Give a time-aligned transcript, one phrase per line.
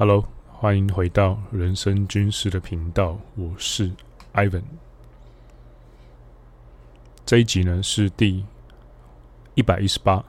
[0.00, 3.92] Hello，欢迎回到人生军事的频道，我是
[4.32, 4.62] Ivan。
[7.26, 8.42] 这一集呢是第
[9.54, 10.24] 一百一十八。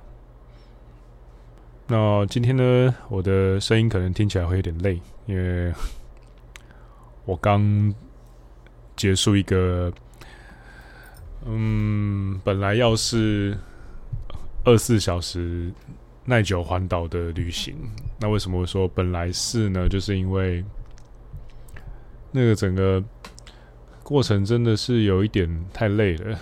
[1.87, 5.73] 那今天呢，我的声音可能听起来会有点累，因为
[7.23, 7.95] 我刚
[8.97, 9.89] 结束一个，
[11.45, 13.57] 嗯，本来要是
[14.65, 15.71] 二十四小时。
[16.31, 17.75] 耐久环岛的旅行，
[18.17, 19.89] 那为什么说本来是呢？
[19.89, 20.63] 就是因为
[22.31, 23.03] 那个整个
[24.01, 26.39] 过程真的是有一点太累了。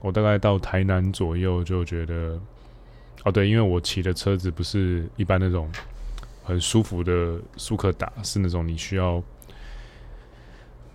[0.00, 2.40] 我大概到台南左右就觉得，
[3.24, 5.70] 哦对，因为我骑的车子不是一般那种
[6.42, 9.22] 很舒服的舒克达，是那种你需要，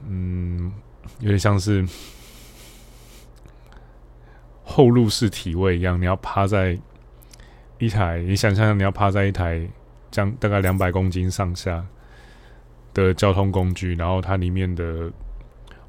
[0.08, 0.73] 嗯，
[1.20, 1.88] 有点像是
[4.64, 6.76] 后入式体位一样，你要趴在。
[7.80, 9.67] 一台，你想象你要趴在一台
[10.09, 11.86] 将大概两百公斤上下
[12.94, 15.11] 的交通工具，然后它里面的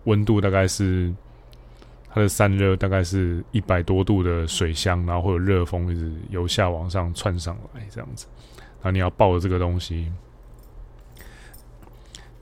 [0.05, 1.13] 温度大概是
[2.11, 8.27] 它的散热大概是一百多度的水箱，然后会有热风一直由下往上窜上来这样子，
[8.83, 10.13] 然后你要抱着这个东西，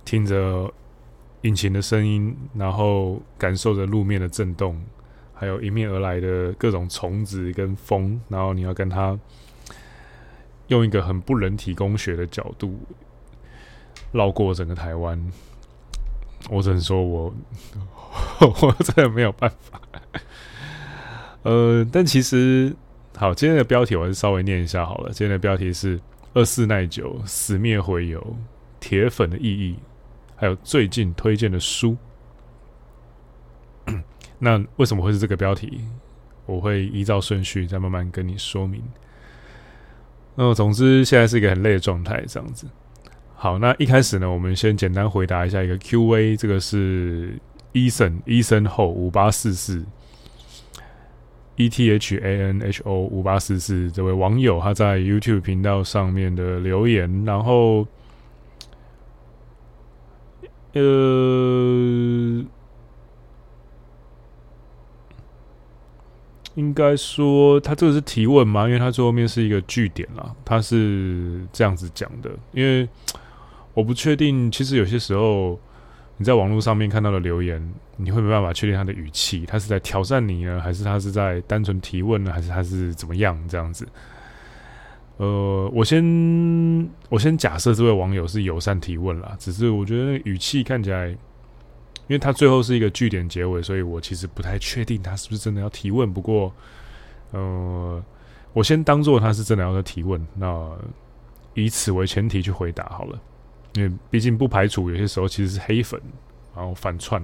[0.05, 0.73] 听着
[1.43, 4.81] 引擎的声音，然后感受着路面的震动。
[5.39, 9.17] 还有迎面而来的各种虫子跟风，然后你要跟它
[10.69, 12.81] 用一个很不人体工学的角度
[14.13, 15.23] 绕过整个台湾，
[16.49, 17.35] 我只能说我
[18.41, 19.79] 我真的没有办法。
[21.43, 22.75] 呃，但其实
[23.15, 25.11] 好，今天的标题我还是稍微念一下好了。
[25.13, 26.01] 今天的标题是
[26.35, 28.37] “二四耐久，死灭回游，
[28.81, 29.77] 铁粉的意义”，
[30.35, 31.97] 还有最近推荐的书。
[34.39, 35.81] 那为什么会是这个标题？
[36.45, 38.83] 我会依照顺序再慢慢跟你说明。
[40.37, 42.69] 那总之现在是一个很累的状态，这样子。
[43.35, 47.37] 好，那一开始呢，我们先简单回答一下一个 Q&A，这个是
[47.73, 49.85] Eason Eason Ho 五八四四
[51.57, 57.87] E T H A N H O 五八四四这位网友他在 YouTube 频道上面的留言，然后
[60.75, 62.45] 呃。
[66.57, 68.67] 应该说，他这个是提问吗？
[68.67, 72.31] 因为他最后面是一个句点啦，他是这样子讲的。
[72.53, 72.89] 因为
[73.75, 75.61] 我不确定，其实有些时候
[76.17, 77.63] 你在网络上面看到的留言，
[77.97, 83.87] 你会没办法确定他的语气，他是在挑战你呢，还是他是在单纯提问呢，还是他是怎么样这样子？
[85.19, 86.03] 呃，我先
[87.11, 91.15] 我先假设这位网友是友善提问啦，只是我觉得语气看起来。
[92.09, 96.13] 因为他最后是一个句点结尾，所以我其实不太确定他是不是真的要提问。
[96.13, 96.55] 不过，
[97.33, 98.01] 呃，
[98.53, 100.71] 我先当做他是真的要提问，那
[101.55, 103.21] 以此为前提去回答好了。
[103.75, 106.01] 因为毕竟不排除有些时候其实是黑粉，
[106.55, 107.21] 然后反串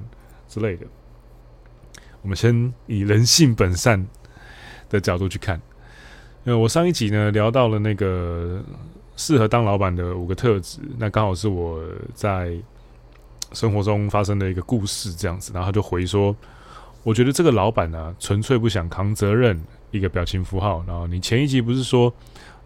[0.49, 0.85] 之类的。
[2.23, 4.05] 我们先以人性本善
[4.89, 5.61] 的角度去看。
[6.43, 8.61] 呃我上一集呢聊到了那个
[9.17, 11.81] 适合当老板的五个特质，那刚好是我
[12.15, 12.61] 在。
[13.53, 16.35] 生活中发生的一个故事，这样子，然后他就回说
[17.03, 19.61] ：“我觉得这个老板呢，纯粹不想扛责任。”
[19.93, 20.83] 一个表情符号。
[20.89, 22.11] 然后你前一集不是说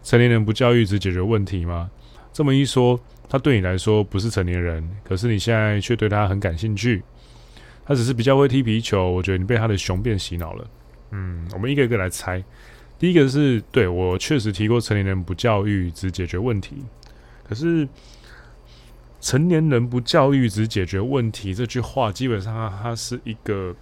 [0.01, 1.91] 成年人不教育只解决问题吗？
[2.31, 2.97] 这么一说，
[3.27, 7.03] 他对你来说不是成年人，可是你现在却对他很感兴趣。
[7.85, 10.65] 他只是比较会踢皮球，我觉得你被他的雄辩洗脑了。
[11.11, 12.41] 嗯，我们一个一个来猜。
[12.97, 16.77] 第一个是对，我确实提过成年人不教育只解决问题，
[17.43, 17.85] 可是。
[19.19, 23.75] 成年人不教育只解决问题这句话，基本上它是一个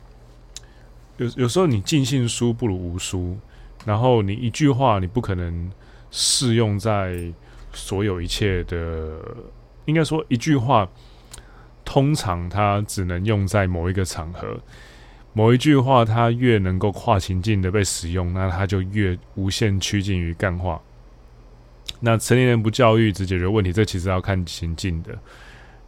[1.18, 3.38] 有有时候你尽信书不如无书，
[3.86, 5.72] 然后你一句话你不可能
[6.10, 7.32] 适用在
[7.74, 9.20] 所有一切的，
[9.86, 10.90] 应该说一句话
[11.84, 14.58] 通常它只能用在某一个场合，
[15.34, 20.82] 某一句话它越能够跨情境的被使用，那它就越无限趋近于干化。
[22.06, 25.18] 那成年人不教育只解决问题，这其实要看情境的。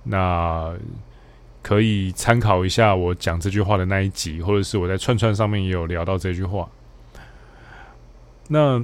[0.06, 0.74] 那
[1.62, 6.68] 可以参考一下我讲这句话的那一集，或者是我在串串上面也有聊到这句话。
[8.47, 8.83] 那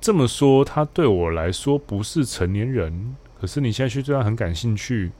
[0.00, 5.12] 这么说，他对我来说不是成年人，可是你现在却对他很感兴趣。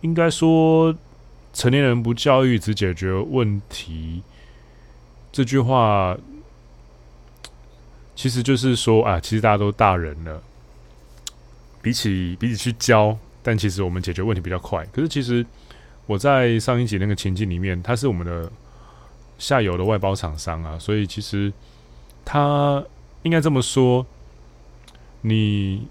[0.00, 0.92] 应该说，
[1.52, 4.24] 成年人不教育只解决问题，
[5.30, 6.18] 这句话。
[8.18, 10.42] 其实就是说啊，其实大家都大人了，
[11.80, 14.84] 比起比起去教，但其实我们解决问题比较快。
[14.86, 15.46] 可是其实
[16.04, 18.50] 我在上一集那个情境里面，他是我们的
[19.38, 21.52] 下游的外包厂商啊，所以其实
[22.24, 22.82] 他
[23.22, 24.04] 应该这么说，
[25.20, 25.86] 你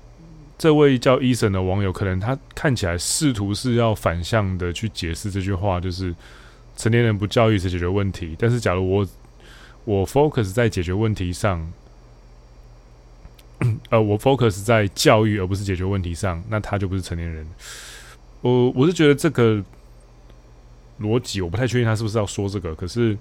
[0.57, 6.13] 这位叫伊森的网友，可能他看起来试图是要反向的去解释这句话，就是
[6.75, 8.35] 成年人不教育是解决问题。
[8.37, 9.07] 但是，假如我
[9.85, 11.71] 我 focus 在解决问题上，
[13.89, 17.47] 呃，我 focus 在教育而不是解决问题上，那他就不是成年人。
[18.41, 19.63] 我我是觉得这个
[20.99, 23.17] 逻辑，我不太确定他是不是要说这个，可是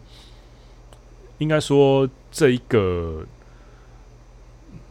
[1.39, 3.25] 应该说这一个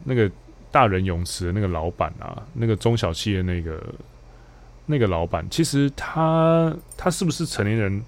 [0.04, 0.30] 那个。
[0.68, 3.82] 大人泳池的那个老板啊，那个中小企业那个
[4.84, 8.02] 那个老板，其实他他是不是成年人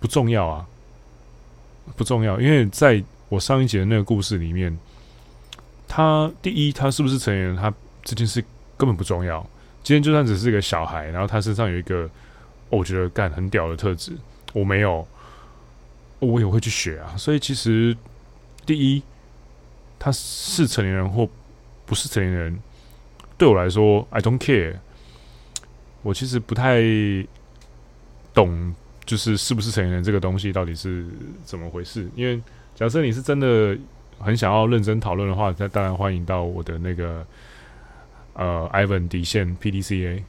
[0.00, 0.66] 不重要啊，
[1.96, 4.76] 不重要，因为在我上一集的那个故事里面，
[5.88, 7.72] 他第一他是不是成年人，他
[8.04, 8.44] 这件事
[8.76, 9.44] 根本不重要。
[9.82, 12.08] 今天就算只是一个小孩，然后他身上有一个
[12.68, 14.12] 我觉得干很屌的特质，
[14.52, 15.04] 我没有，
[16.20, 17.16] 我也会去学啊。
[17.16, 17.96] 所以其实
[18.64, 19.02] 第一。
[20.00, 21.28] 他是成年人或
[21.84, 22.56] 不是成年人，
[23.36, 24.76] 对我来说，I don't care。
[26.02, 26.80] 我其实不太
[28.32, 28.72] 懂，
[29.04, 31.04] 就是是不是成年人这个东西到底是
[31.44, 32.08] 怎么回事。
[32.14, 32.40] 因为
[32.76, 33.76] 假设你是真的
[34.18, 37.26] 很想要认真讨论的话，那当然欢迎到我的那个
[38.34, 40.22] 呃，Ivan 底线 PDCA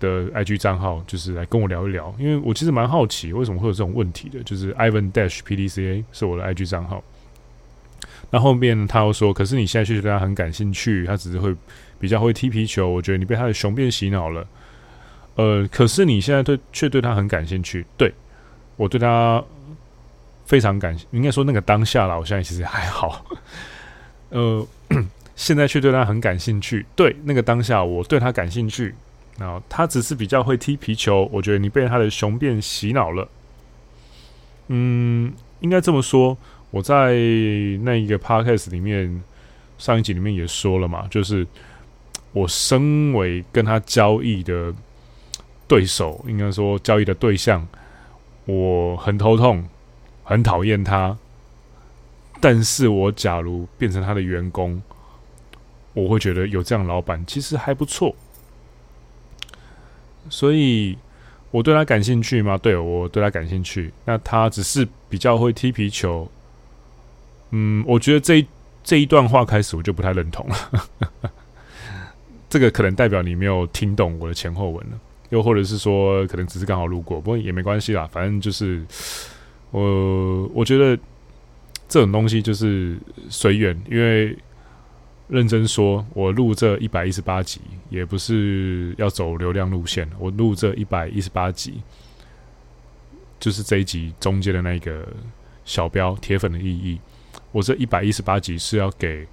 [0.00, 2.14] 的 IG 账号，就是来跟我聊一聊。
[2.18, 4.42] 因为我其实蛮好奇，为什么会有这种问题的。
[4.42, 7.02] 就是 Ivan Dash PDCA 是我的 IG 账号。
[8.30, 11.54] 那后面他又说：“可是你现在却对他很感兴趣，他只是会
[11.98, 12.88] 比较会踢皮球。
[12.88, 14.46] 我觉得你被他的雄辩洗脑了。
[15.36, 17.86] 呃，可是你现在对却对他很感兴趣。
[17.96, 18.12] 对，
[18.76, 19.42] 我对他
[20.48, 23.24] 非常感，应该说那个当下啦，我现在其实还好。
[24.30, 24.66] 呃，
[25.36, 26.84] 现在却对他很感兴趣。
[26.96, 28.94] 对，那个当下我对他感兴趣。
[29.38, 31.28] 然后他只是比较会踢皮球。
[31.32, 33.28] 我觉得你被他的雄辩洗脑了。
[34.66, 36.36] 嗯，应该这么说。”
[36.70, 37.14] 我在
[37.80, 39.22] 那一个 podcast 里面，
[39.78, 41.46] 上一集里面也说了嘛，就是
[42.32, 44.70] 我身为跟他交易的
[45.66, 47.66] 对手，应该说交易的对象，
[48.44, 49.66] 我很头痛，
[50.28, 51.16] 很讨厌他。
[52.40, 54.80] 但是我假如变成他的员工，
[55.94, 58.14] 我会觉得有这样老板其实还不错。
[60.28, 60.96] 所以
[61.50, 62.58] 我对他感兴趣吗？
[62.58, 63.92] 对，我对他感兴趣。
[64.04, 66.30] 那他只是比较会踢皮球。
[67.50, 68.46] 嗯，我觉得这
[68.84, 71.20] 这一段话开始我就不太认同了。
[72.50, 75.00] 这个可能代表你没有听懂我的前后文了，
[75.30, 78.08] 又或者是说可能只是刚好路过，不过也没关系啦。
[78.12, 78.84] 反正就是
[79.70, 80.96] 我我觉得
[81.88, 82.98] 这种东西就是
[83.28, 84.36] 随缘，因为
[85.28, 87.60] 认真说，我录这一百一十八集
[87.90, 91.82] 也不是要走流量路线，我录这一百一十八集
[93.38, 95.06] 就是这一集中间的那个
[95.64, 96.98] 小标铁粉的意义。
[97.52, 99.26] 我这一百一十八集是要给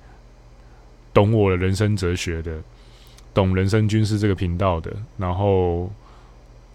[1.13, 2.61] 懂我的人生哲学的、
[3.33, 5.89] 懂人生军事这个频道的，然后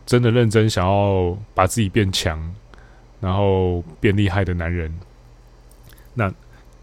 [0.05, 2.55] 真的认真想要把自己变强，
[3.21, 4.93] 然后变厉害的男人。
[6.15, 6.33] 那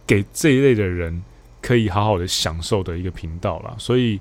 [0.06, 1.22] 给这一类的人
[1.62, 3.75] 可以好好的享受的一个频道啦。
[3.78, 4.19] 所以，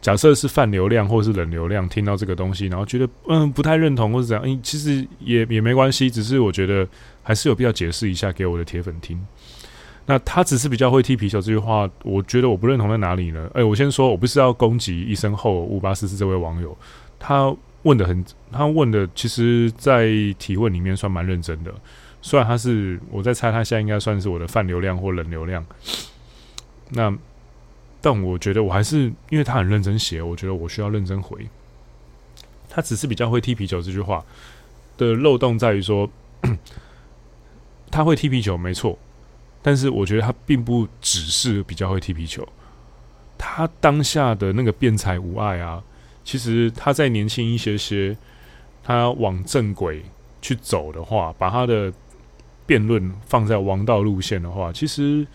[0.00, 6.86] 假设是泛流量或是冷流量，听到这个东西，然后觉得嗯不太认同或是怎样，其实也也没关系，只是我觉得
[7.22, 9.24] 还是有必要解释一下给我的铁粉听。
[10.04, 13.48] 那他只是比较会踢皮球这句话，我觉得我不认同在哪里呢？
[13.54, 16.76] 哎、我先说，我不是要攻击一生后五八四四这位网友，
[17.20, 21.74] 他问的很，他问的其实，在提问里面算蛮认真的。
[22.20, 25.64] 虽然他是我在猜，他现在应该算是我的泛流量或冷流量。
[26.90, 27.12] 那，
[28.00, 31.48] 但我觉得我还是因为他很认真写，我觉得我需要认真回。
[32.68, 34.24] 他只是比较会踢皮球这句话
[34.96, 36.08] 的漏洞在于说，
[37.90, 38.98] 他会踢皮球，没错。
[39.60, 42.46] 但是我觉得他并不只是比较会踢皮球，
[43.36, 45.82] 他当下的那个辩才无碍啊，
[46.24, 48.16] 其实他再年轻一些些，
[48.82, 50.02] 他往正轨
[50.40, 51.92] 去走的话，把他的
[52.66, 55.26] 辩论放在王道路线的话，其实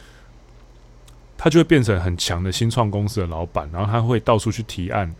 [1.38, 5.14] 他就会变成很强的新创公司的老板，然后他会到处去提案，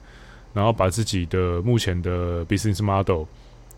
[0.54, 3.26] 然后把自己的目前的 business model，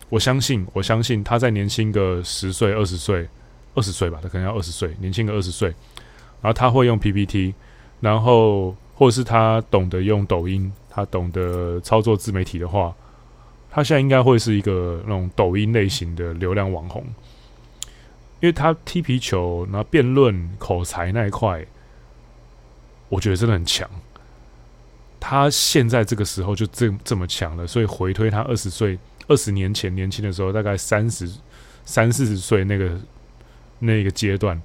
[0.09, 3.27] 我相信，我相信他在年轻个十岁、二十岁。
[3.75, 5.69] 二十岁吧，他可能要二十岁，年轻个二十岁，
[6.41, 7.53] 然后他会用 PPT，
[8.01, 12.93] 然后或者是他懂得用抖音，他懂得操作自媒体的话，
[13.71, 17.05] 他现在应该会是一个那种抖音类型的流量网红，
[18.41, 21.65] 因为他踢皮球，然后辩论口才那一块，
[23.07, 23.89] 我觉得真的很强。
[25.17, 31.31] 他现在这个时候就这这么强了，所以回推他二十岁、二十年前年轻的时候，大概三十
[31.85, 32.99] 三四十岁那个。
[33.81, 34.61] 那个阶段，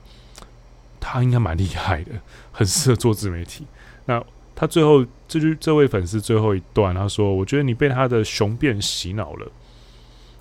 [0.99, 2.11] 他应该蛮厉害的，
[2.51, 3.65] 很适合做自媒体。
[4.07, 9.51] 那他最后这句这位粉丝最后一段，他说：“我觉得你被他的雄辩洗脑了。”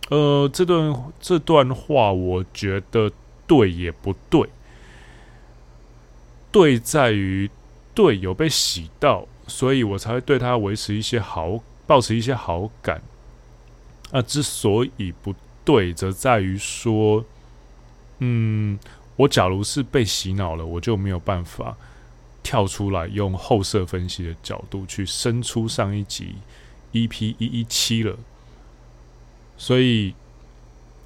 [0.10, 3.12] 呃，这段这段话，我觉得
[3.48, 4.48] 对也不对。
[6.51, 7.50] 对在于
[7.96, 13.01] 对有被洗到，所以我才会对他维持一些好，保持一些好感。
[14.12, 15.34] 那之所以不
[15.65, 17.25] 对，则在于说，
[18.20, 18.77] 嗯，
[19.15, 21.75] 我假如是被洗脑了，我就没有办法。
[22.44, 26.36] 跳出来用后设分析的角度去伸出上一集
[26.92, 28.16] EP 一一七了，
[29.58, 30.14] 所以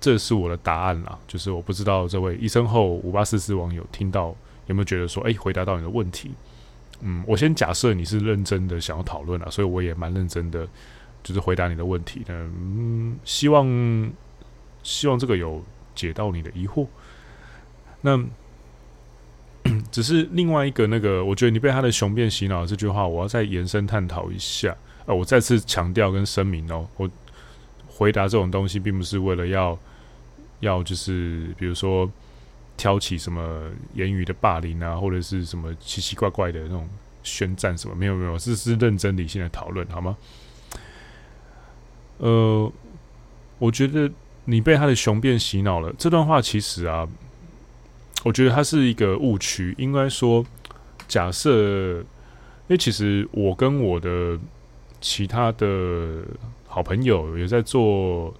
[0.01, 1.17] 这是我的答案啦。
[1.27, 6.31] 就是我不知道这位医生后五八四四网友听到有没有觉得说，哎，回答到你的问题。
[7.01, 10.67] 嗯，我先假设你是认真的想要讨论啊，所以我也蛮认真的，
[11.23, 12.23] 就是回答你的问题。
[12.27, 14.11] 嗯，希望
[14.81, 15.63] 希望这个有
[15.93, 16.87] 解到你的疑惑。
[18.01, 18.25] 那。
[19.91, 24.75] 只是另外一个那个，我觉得你被他的雄辩洗脑这句话，我要再延伸探讨一下。
[25.05, 27.09] 呃，我再次强调跟声明哦，我
[27.87, 29.77] 回答这种东西，并不是为了要
[30.59, 32.09] 要就是比如说
[32.75, 36.87] 挑起什么言语的霸凌啊，或者是什么奇奇怪怪的那种
[37.23, 40.17] 宣战什么，没有没有，这是认真理性的讨论，好吗？
[42.17, 42.71] 呃，
[43.59, 44.11] 我觉得
[44.45, 45.93] 你被他的雄辩洗脑了。
[45.97, 47.07] 这段话其实啊。
[48.23, 50.45] 我觉得它是一个误区，应该说，
[51.07, 54.37] 假设，因为其实我跟我的
[54.99, 56.23] 其他的
[56.67, 58.33] 好朋友也在做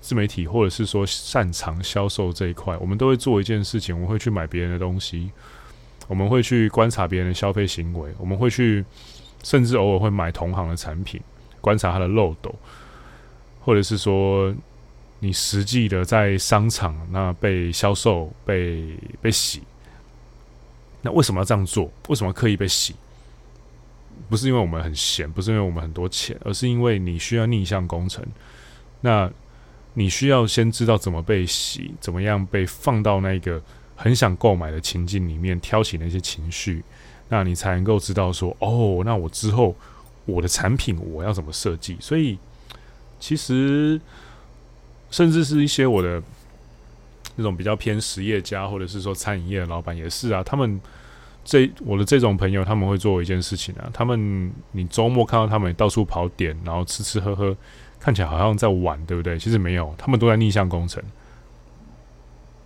[0.00, 5.30] 自媒体，或者是说擅长销售这一块，我们都会做一件事情，我们会去买别人的东西，
[6.08, 8.82] 我们会去观察别人的消费行为，我们会去，
[9.42, 11.20] 甚至偶尔会买同行的产品，
[11.60, 12.54] 观察它的漏斗，
[13.60, 14.54] 或者是说。
[15.22, 19.62] 你实际的在商场那被销售、被被洗，
[21.02, 21.92] 那为什么要这样做？
[22.08, 22.94] 为什么刻意被洗？
[24.30, 28.24] 不是因为我们很闲，不是因为我们很多钱，而是因为你需要逆向工程。
[29.02, 29.30] 那
[29.92, 33.62] 你需要先知道怎么被洗，怎么样被放到那个
[33.96, 36.82] 很想购买的情境里面，挑起那些情绪，
[37.28, 39.76] 那你才能够知道说，哦，那我之后
[40.24, 41.98] 我的产品我要怎么设计？
[42.00, 42.38] 所以
[43.18, 44.00] 其实。
[45.10, 46.22] 甚至是一些我的
[47.36, 50.42] 那种比较偏实业家，或者是说餐饮业的老板也是啊。
[50.44, 50.80] 他们
[51.44, 53.90] 这我的这种朋友，他们会做一件事情啊。
[53.92, 57.56] 他们你周末看到他们到处跑点，然后吃吃喝喝，
[57.98, 59.38] 看起来好像在玩，对不对？
[59.38, 61.02] 其实没有，他们都在逆向工程。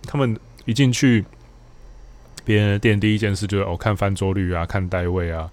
[0.03, 1.25] 他们一进去
[2.43, 5.49] 别人的店，第一件事就是哦，看翻桌率啊，看带位啊，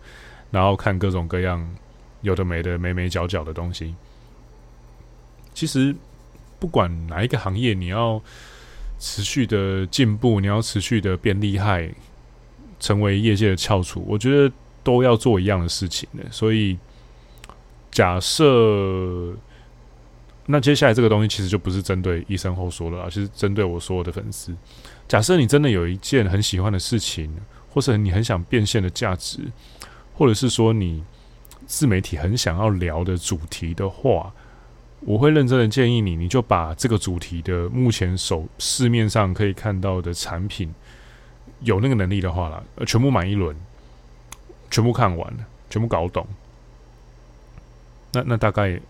[0.50, 1.66] 然后看各种各样
[2.20, 3.94] 有的没的、眉眉角角的东西。
[5.54, 5.94] 其实。
[6.62, 8.22] 不管哪一个行业，你要
[9.00, 11.92] 持续的进步，你要持续的变厉害，
[12.78, 14.54] 成为业界的翘楚，我觉得
[14.84, 16.22] 都要做一样的事情的。
[16.30, 16.78] 所以，
[17.90, 19.34] 假设
[20.46, 24.54] 那接下来这个东西其实就不是针对医生后说的，而是针对我所有的粉丝。
[25.08, 27.28] 假设你真的有一件很喜欢的事情，
[27.70, 29.40] 或是你很想变现的价值，
[30.14, 31.02] 或者是说你
[31.66, 34.32] 自媒体很想要聊的主题的话。
[35.04, 40.72] 我会认真的建议你，你就把这个主题的目前手市面上可以看到的产品，
[41.60, 43.56] 有那个能力的话啦，全部买一轮，
[44.70, 45.32] 全部看完，
[45.68, 46.24] 全部搞懂，
[48.12, 48.80] 那那大概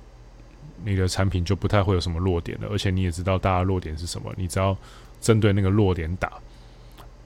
[0.84, 4.76] 你的产品就不太会有什么弱点了，而且你也知道大家弱点是什么，你只要
[5.18, 6.30] 针对那个弱点打，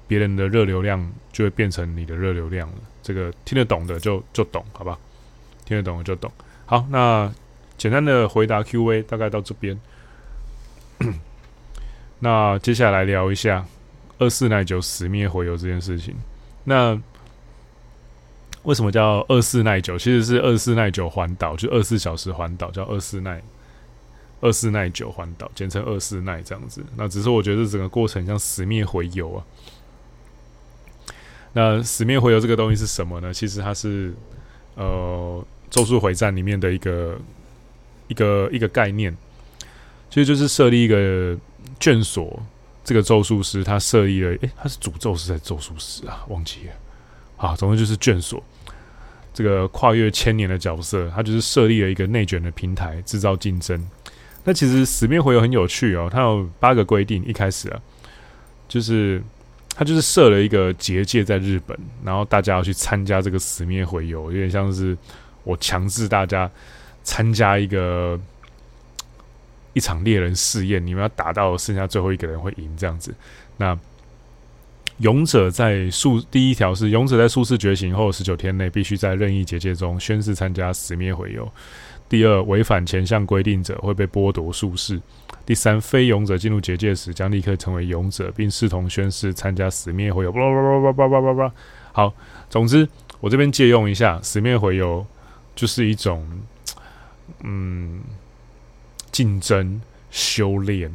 [0.07, 2.77] 别人的热流量就会变成你的热流量了。
[3.03, 4.97] 这个听得懂的就就懂，好吧？
[5.65, 6.31] 听得懂的就懂。
[6.67, 7.33] 好，那。
[7.79, 9.79] 简单的回答 Q&A 大概到这边，
[12.21, 13.67] 那接下来聊一下
[14.19, 16.17] 二四耐久死灭回游这件事情。
[16.65, 16.99] 那
[18.63, 19.99] 为什么叫二四耐久？
[19.99, 23.43] 其实是二四耐久环岛，就二四小时环岛，叫二四耐
[24.41, 26.83] 二四耐久环岛，简称二四耐这样子。
[26.97, 29.45] 那只是我觉得整个过程像死灭回游啊。
[31.53, 33.33] 那死灭回游这个东西是什么呢？
[33.33, 34.15] 其实它是
[34.75, 37.19] 呃《咒术回战》里面的一个。
[38.09, 39.17] 一个一个概念，
[40.11, 41.37] 其实就是设立一个
[41.79, 42.43] 卷所。
[42.85, 46.25] 这个咒术师他设立了，诶，他是诅咒师还是咒术师啊？
[46.29, 46.73] 忘记了。
[47.37, 48.41] 啊，总之就是卷所。
[49.35, 53.85] 这个跨越千年的角色，他就是设立了一个内卷的平台，制造竞争。
[54.45, 57.25] 那其实死灭回游很有趣哦，它有八个规定。
[57.27, 57.83] 一开始啊，
[58.69, 59.21] 就是
[59.75, 64.97] 他就是设了一个结界在日本，然后大家要去参加这个死灭回游，有点像是
[65.43, 66.49] 我强制大家。
[67.07, 68.19] 参加一个
[69.73, 73.15] 一场猎人试验，你们要打到剩下最后一个人会赢这样子。
[73.57, 73.79] 那
[74.99, 81.49] 勇者在术第一条是勇者在术士觉醒后十九天内必须在任意结界中宣誓参加死灭回游。
[82.09, 85.01] 第二，违反前项规定者会被剥夺术士。
[85.45, 90.33] 第三，非勇者进入结界时将立刻成为勇者，并视同宣誓参加死灭回游。
[90.33, 91.55] 叭叭叭叭叭叭叭。
[91.93, 92.15] 好，
[92.51, 92.89] 总之
[93.21, 95.07] 我这边借用一下，死灭回游
[95.55, 96.27] 就是一种
[97.43, 98.03] 嗯
[99.13, 99.81] 竞争
[100.11, 100.93] 修炼，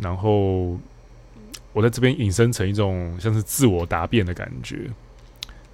[0.00, 0.78] 然后
[1.72, 4.90] 我在这边引申成一种像是自我答辩的感觉。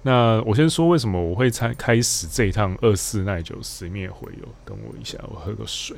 [0.03, 4.47] 那我先说为什么我会开开始这一趟二四耐久死灭回游。
[4.63, 5.97] 等我一下，我喝个水。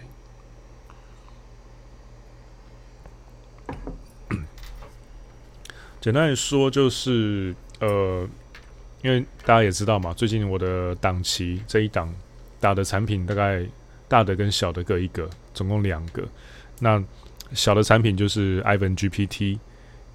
[5.99, 8.25] 简单来说，就是呃，
[9.01, 12.13] 因为大家也知道嘛，最近我的档期这一档
[12.59, 13.65] 大的产品大概
[14.07, 16.27] 大的跟小的各一个，总共两个。
[16.79, 17.03] 那
[17.53, 19.59] 小的产品就是 Ivan GPT。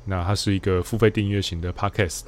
[0.05, 2.23] 那它是一个付费订阅型的 Podcast，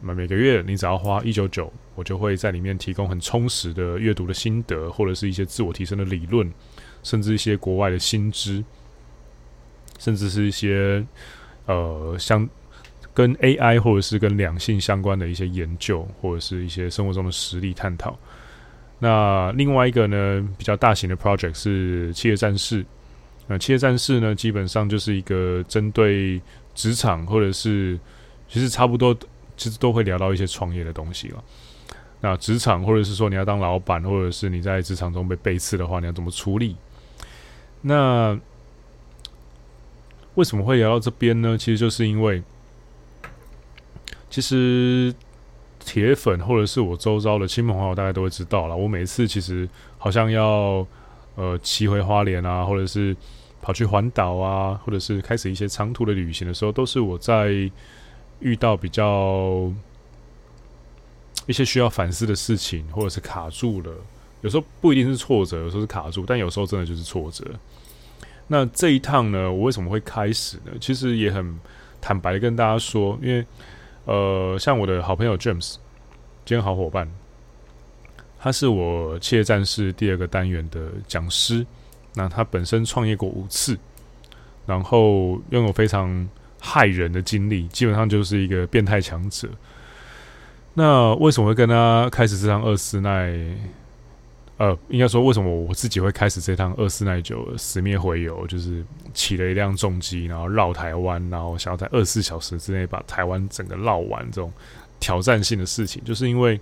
[0.00, 6.50] 那每个月你只要花一九九，我就会在里面提供很充实的阅读的心得，或者是一些自我提升的理论，
[7.02, 8.64] 甚至一些国外的新知，
[9.98, 11.04] 甚至是一些
[11.66, 12.48] 呃相
[13.12, 18.18] 跟 AI 或者是跟两性相关的一些研究，或者是一些生活中的实例探讨。
[19.02, 22.86] 那另外一个呢，比较大型的 project 是企业战士。
[23.48, 26.40] 那企业战士呢，基本上就是一个针对
[26.72, 27.98] 职场或者是，
[28.48, 29.12] 其实差不多，
[29.56, 31.42] 其实都会聊到一些创业的东西了。
[32.20, 36.76] 那职场或者是说你要当老板，或者是你在职场中被背刺的话，你要怎么处理？
[37.80, 38.38] 那
[40.36, 41.58] 为什么会聊到这边呢？
[41.58, 42.40] 其实就是因为，
[44.30, 45.12] 其实
[45.84, 48.76] 铁粉或者是我周遭的亲朋好友，大家都会知道了。
[48.76, 50.86] 我每次其实好像要
[51.34, 53.16] 呃骑回花莲啊，或者是。
[53.64, 57.52] 跑去环岛啊，或者是开始一些长途的旅行的时候，都是我在
[58.40, 59.72] 遇到比较
[61.46, 63.92] 一些需要反思的事情，或者是卡住了。
[64.40, 67.46] 有时候不一定是挫折，有时候是卡住，但有时候真的就是挫折。
[68.48, 70.72] 那这一趟呢，我为什么会开始呢？
[70.80, 71.56] 其实也很
[72.00, 73.46] 坦白的跟大家说，因为
[74.04, 75.76] 呃，像我的好朋友 James，
[76.44, 77.08] 兼好伙伴，
[78.38, 81.66] 他是我企业战士第二个单元的讲师。
[82.14, 83.78] 那他本身创业过五次，
[84.66, 86.28] 然后拥有非常
[86.60, 89.48] 骇人的经历，基本上就是一个变态强者。
[90.74, 93.32] 那为什么会跟他开始这场二四耐？
[94.62, 98.46] 呃，应该说为什么我自己会开始这趟二四耐久死灭回游？
[98.46, 104.52] 就是骑了一辆重机，然后绕台湾，然后想要在二十四小时之内把台湾整个绕完这种
[105.00, 106.60] 挑战性的事情，就是因为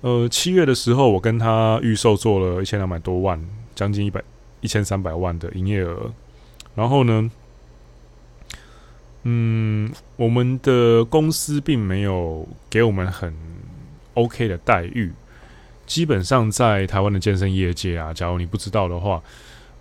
[0.00, 3.38] 呃七月的时候，我跟他预售做了一千两百多万，
[3.74, 4.22] 将近一百。
[4.62, 6.10] 一千三百万的营业额，
[6.74, 7.30] 然后呢，
[9.22, 13.32] 嗯，我们的公司并没有给我们很
[14.14, 15.12] OK 的待遇。
[15.86, 19.22] 基本上在台湾的健身业界啊，假如你不知道的话，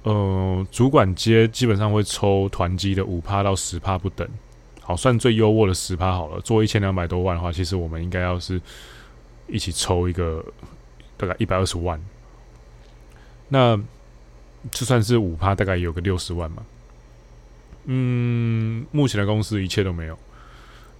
[0.03, 4.27] 呃，主管阶基本上会抽团绩的五趴到十趴不等。
[4.81, 6.39] 好，算最优渥的十趴好了。
[6.41, 8.61] 做一千两百多万的话，其实我们应该要是
[9.47, 10.45] 一起抽一个
[11.17, 11.99] 大概一百二十万。
[13.49, 13.75] 那
[14.71, 16.63] 就算是五趴，大概有个六十万嘛。
[17.85, 20.17] 嗯，目前的公司一切都没有。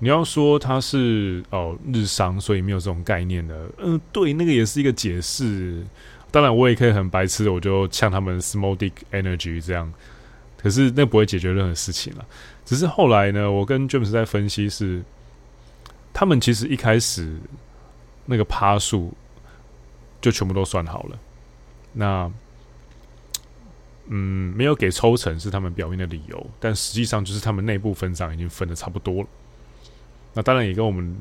[0.05, 3.67] 你要说它是哦日商，所以没有这种概念的。
[3.79, 5.83] 嗯，对，那个也是一个解释。
[6.29, 9.91] 当然，我也可以很白痴的，我就呛他们 small dick energy 这样。
[10.57, 12.23] 可是那不会解决任何事情了。
[12.63, 15.01] 只是后来呢，我跟 James 在分析是，
[16.13, 17.35] 他们其实一开始
[18.27, 19.11] 那个趴数
[20.21, 21.17] 就全部都算好了。
[21.93, 22.31] 那
[24.09, 29.29] 嗯，没有给抽成是他们表面的理由，但实际上就是他们内部分账已经分的差不多了。
[30.35, 31.15] 那当然也跟我们，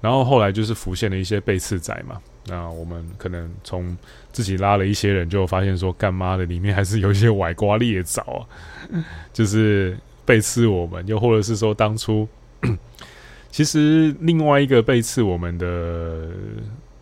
[0.00, 2.20] 然后后来就是浮现了一些背刺仔嘛。
[2.46, 3.98] 那我们可能从
[4.30, 9.02] 自己拉了一些人，就发现说干妈的里面还是有一些歪瓜裂枣啊，
[9.32, 12.28] 就是背刺我们，又或者是说当初
[13.50, 16.28] 其实另外一个背刺我们的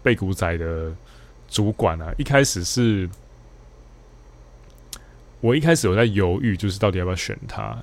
[0.03, 0.91] 背骨仔的
[1.49, 3.07] 主管啊，一开始是。
[5.43, 7.77] 我一开始有在犹豫，就是到底要不要选他。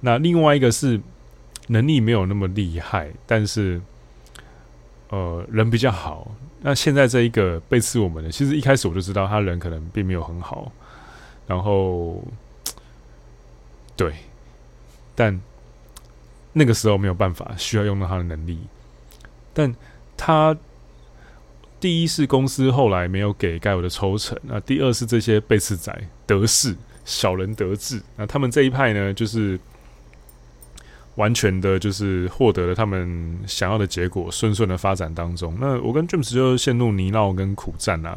[0.00, 1.00] 那另外一个是
[1.68, 3.80] 能力没有那么厉害，但是
[5.08, 6.34] 呃人比较好。
[6.60, 10.70] 那现在这一个背刺我们的，其实一开始我就知道他人可能并没有很好。
[11.46, 12.22] 然后
[13.96, 14.12] 对，
[15.14, 15.40] 但
[16.52, 18.58] 那个时候没有办法，需要用到他的能力。
[19.54, 19.74] 但
[20.16, 20.56] 他。
[21.80, 28.02] 第一是公司后来没有给该有的抽成，那第二是这些背刺仔得势，小人得志。
[28.16, 29.56] 那他们这一派呢，就是
[31.18, 35.52] 完全的就是获得了他们想要的结果，顺顺的发展当中。
[35.60, 38.16] 那我跟 James 就陷入泥淖跟苦战啊。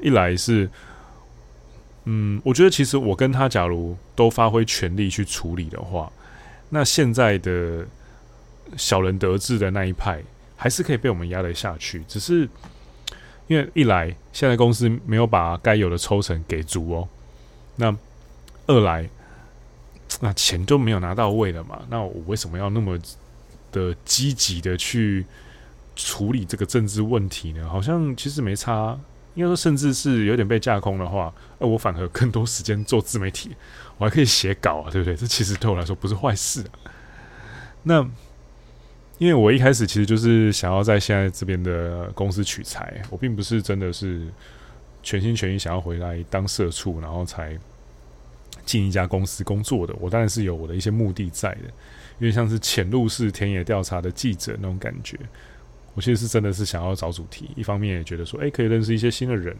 [0.00, 0.70] 一来是，
[2.04, 6.08] 嗯，我觉得其实我跟他假如都发挥全力去处理的话，
[6.68, 7.84] 那现在的
[8.76, 10.22] 小人得志的那一派
[10.54, 12.04] 还是可以被我们压得下去。
[12.06, 12.48] 只是
[13.48, 17.08] 因为一来现在公司没有把该有的抽成给足哦，
[17.74, 17.92] 那
[18.68, 19.08] 二来。
[20.20, 21.82] 那钱都没有拿到位了嘛？
[21.90, 22.98] 那我为什么要那么
[23.70, 25.26] 的积极的去
[25.94, 27.68] 处理这个政治问题呢？
[27.68, 28.98] 好像其实没差，
[29.34, 33.54] 应该说甚至是有点被架空的话，那我反而更多时间做自媒体，
[33.98, 35.14] 我还可以写稿啊，对不对？
[35.14, 36.90] 这其实对我来说不是坏事啊。
[37.82, 38.00] 那
[39.18, 44.26] 因为我一开始其实就是想要在现在这边的公司取材，我并不是真的是
[45.02, 47.58] 全心全意想要回来当社畜，然后才。
[48.66, 51.68] 进一家公司工作的，我当然是有我的一些目的在的，
[52.18, 55.16] 因为像是潜入式田野调查的记者那种感觉，
[55.94, 59.56] 我其实是真的是想要找主题，一方面也觉得说，哎、可以认识一些新的人，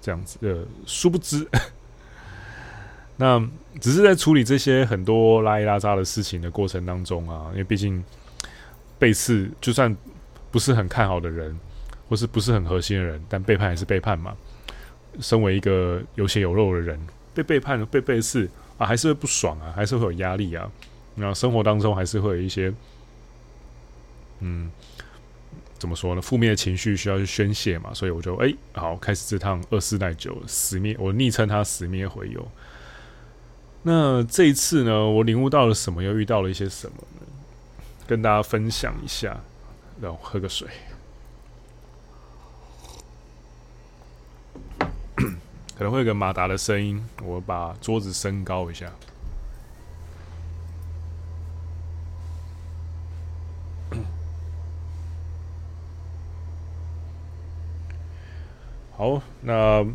[0.00, 0.38] 这样子。
[0.40, 1.46] 呃，殊不知，
[3.18, 3.38] 那
[3.80, 8.02] 只是在处理这些很多拉一拉渣的事情的过程当中啊，因为毕竟
[8.98, 9.94] 背刺，就算
[10.50, 11.58] 不是很看好的人，
[12.08, 14.34] 或是不是很核心的人，但背叛还是背叛嘛。
[15.18, 16.98] 身为一个有血有肉的人。
[17.36, 20.66] 被背叛了，被背刺啊，还是会不爽啊，还是会有压力啊。
[21.14, 22.72] 然后生活当中还是会有一些，
[24.40, 24.70] 嗯，
[25.78, 26.22] 怎么说呢？
[26.22, 27.92] 负面的情绪需要去宣泄嘛。
[27.92, 32.48] 所以我就哎、好，开始这趟二四耐久死灭，我昵称它“死灭回游”。
[33.84, 36.02] 那这一次呢，我领悟到了什么？
[36.02, 37.26] 又遇到了一些什么呢？
[38.06, 39.40] 跟大家分享一下。
[39.98, 40.68] 让我喝个水。
[45.76, 48.90] 可能会有个马达的声音，我把桌子升高一下。
[58.96, 59.86] 好，那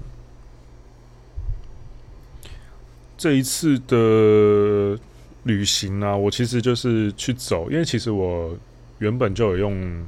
[3.17, 4.99] 这一次的
[5.41, 8.55] 旅行呢，我其实就是去走，因为其实我
[8.99, 10.07] 原本就有用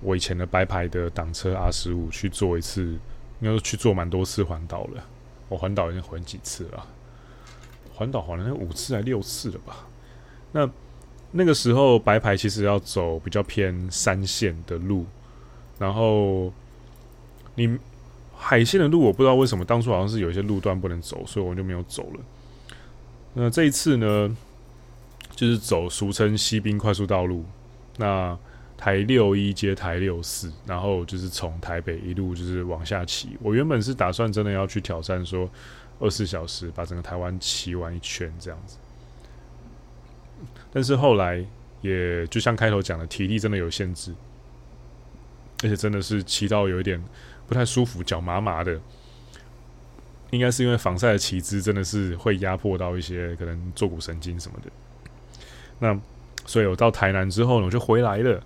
[0.00, 2.98] 我以前的白牌的挡车 R 十五去做一次。
[3.40, 5.04] 应该说去做蛮多次环岛了，
[5.48, 6.86] 我环岛已经环几次了，
[7.92, 9.86] 环岛好像有五次还六次了吧？
[10.52, 10.70] 那
[11.32, 15.04] 那个时候白牌其实要走比较偏山线的路，
[15.78, 16.52] 然后
[17.56, 17.78] 你
[18.36, 22.20] 海线的路我不知道为什么当初好像是有一些路段不能走，所以我就没有走了。
[23.34, 24.36] 那这一次呢，
[25.34, 27.44] 就是走俗称西滨快速道路，
[27.96, 28.38] 那。
[28.76, 33.36] 台六一接台六四，然后就是从台北一路就是往下骑。
[33.40, 35.48] 我原本是打算真的要去挑战，说
[36.00, 38.76] 二十四小时把整个台湾骑完一圈这样子。
[40.72, 41.44] 但是后来
[41.80, 44.14] 也就像开头讲的，体力真的有限制，
[45.62, 47.02] 而且真的是骑到有一点
[47.46, 48.78] 不太舒服，脚麻麻的。
[50.30, 54.70] 应该是因为防晒的骑姿真的是会压迫到一些可能坐骨神经什么的。
[55.78, 55.96] 那
[56.44, 58.42] 所以我到台南之后呢，我就回来了。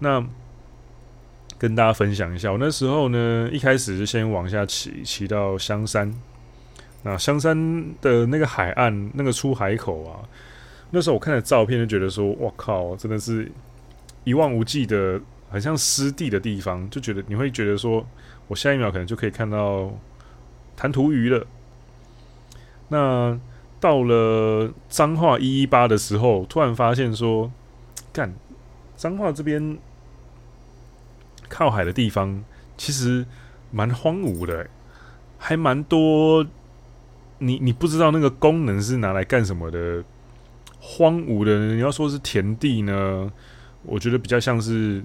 [0.00, 0.22] 那
[1.58, 6.12] 跟大家分享一下，我那时候呢，一开始是先往下骑，骑到香山。
[7.02, 7.54] 那香山
[8.00, 10.24] 的那个海岸，那个出海口啊，
[10.90, 13.52] 那时候我看了照片就觉得说，哇靠，真的是
[14.24, 18.06] 一望无际的，很像湿地的地方，就觉得你会觉得说，
[18.48, 19.92] 我下一秒可能就可以看到
[20.76, 21.46] 弹涂鱼了。
[22.88, 23.38] 那
[23.78, 27.52] 到了彰化一一八的时候，突然发现说，
[28.14, 28.34] 干
[28.96, 29.76] 彰化这边。
[31.50, 32.42] 靠海的地方
[32.78, 33.26] 其实
[33.70, 34.66] 蛮荒芜的，
[35.36, 36.46] 还蛮多
[37.38, 40.02] 你你不知道那个功能是拿来干什么的
[40.80, 41.74] 荒芜的。
[41.74, 43.30] 你要说是田地呢，
[43.82, 45.04] 我觉得比较像是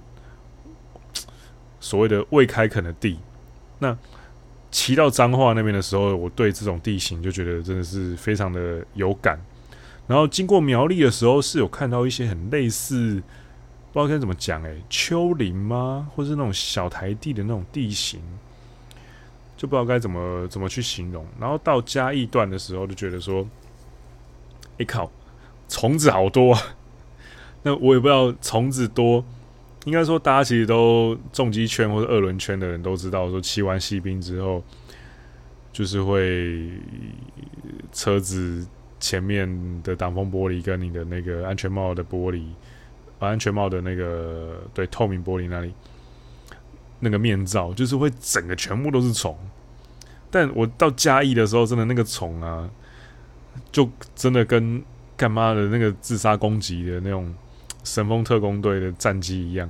[1.81, 3.19] 所谓的未开垦的地。
[3.79, 3.97] 那
[4.71, 9.39] 骑到彰化那边的时候，我对这种地形就觉得真的是非常的有感。
[10.07, 13.23] 然后经过苗栗的时候，是有看到一些很类似。
[13.95, 16.11] 不知道该怎么讲诶，丘陵吗？
[16.13, 18.19] 或是那种小台地的那种地形，
[19.55, 21.25] 就不知道该怎么怎么去形容。
[21.39, 23.47] 然后到嘉义段的时候，就觉得说，
[24.79, 25.09] 哎靠，
[25.69, 26.61] 虫子好多啊！
[27.63, 29.23] 那我也不知道虫子多，
[29.85, 34.61] 应该说大家其实都重机圈或者二轮圈的人都知道，说骑完西滨之后，
[35.71, 36.69] 就是会
[37.93, 38.67] 车子
[38.99, 42.43] 前面的挡风玻璃跟你的那个安全帽的玻璃。
[43.17, 45.73] 把安全帽的那个对透明玻璃那里，
[46.99, 49.37] 那个面罩就是会整个全部都是虫。
[50.29, 52.69] 但我到嘉义的时候，真的那个虫啊，
[53.71, 54.83] 就真的跟
[55.15, 57.33] 干嘛的那个自杀攻击的那种
[57.83, 59.69] 神风特攻队的战机一样。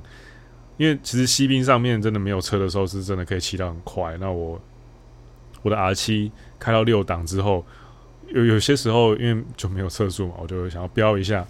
[0.76, 4.16] 因为其实西滨上面真的没有车的时候，是真的可以骑到很快。
[4.18, 4.60] 那我
[5.62, 7.64] 我的 R 七开到六档之后，
[8.28, 11.46] 有有些时候因为就没有测速嘛，我就想要飙一下，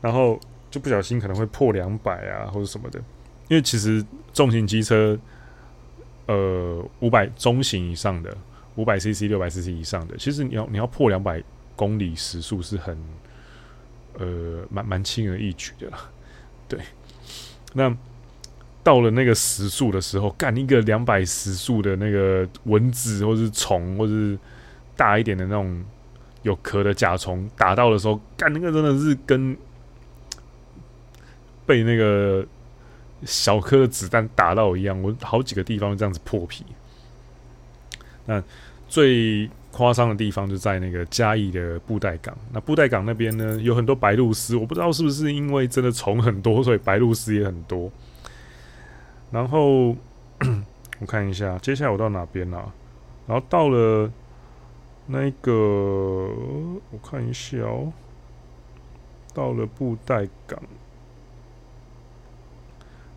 [0.00, 0.40] 然后
[0.76, 2.98] 就不小心可能会破两百啊或者什么的。
[3.48, 5.18] 因为其实重型机车，
[6.26, 8.36] 呃，五百中型以上的，
[8.74, 11.42] 五百 CC、六百 CC 以上的，其实你要你要破两百
[11.74, 12.98] 公里时速是很，
[14.18, 16.10] 呃，蛮蛮轻而易举的啦。
[16.68, 16.78] 对，
[17.72, 17.96] 那。
[18.82, 24.38] 到了那个时速的时候，干一个两百时速的那个蚊子，或是虫，或是
[24.94, 25.84] 大一点的那种
[26.42, 29.56] 有壳的甲虫打到的时候，干那个真的是跟
[31.66, 32.46] 被那个
[33.24, 36.64] 小颗的子弹打到一样，我好几个地方这样子破皮。
[38.24, 38.42] 那
[38.88, 42.36] 最夸张的地方就在那个嘉义的布袋港。
[42.52, 47.90] 那布袋港那边呢，有很多白鹭鸶，我不知道是不是因为真的虫很多，所以白鹭鸶也很多。
[49.30, 49.88] 然后
[50.98, 52.74] 我看一下，接下来我到哪边了啊？
[53.26, 54.10] 然后到了
[55.06, 57.92] 那个，我看一下哦，
[59.34, 60.62] 到了布袋港。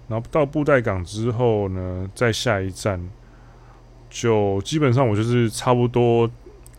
[0.09, 2.99] 然后到布袋港之后呢，在下一站
[4.09, 6.29] 就基本上我就是差不多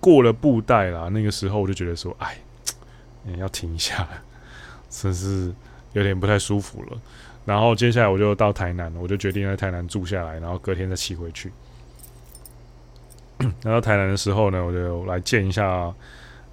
[0.01, 1.09] 过了布袋啦。
[1.11, 2.37] 那个时候我就觉得说，哎，
[3.39, 4.23] 要停一下了，
[4.91, 5.55] 真是
[5.93, 7.01] 有点不太舒服了。
[7.45, 11.53] 然后接下来我就到台南，我就决定在台南住下来，然后隔天再骑回去。
[13.39, 15.95] 来到台南的时候呢，我就来见一下，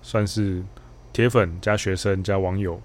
[0.03, 0.63] 算是
[1.11, 2.79] 铁粉加学生加网友，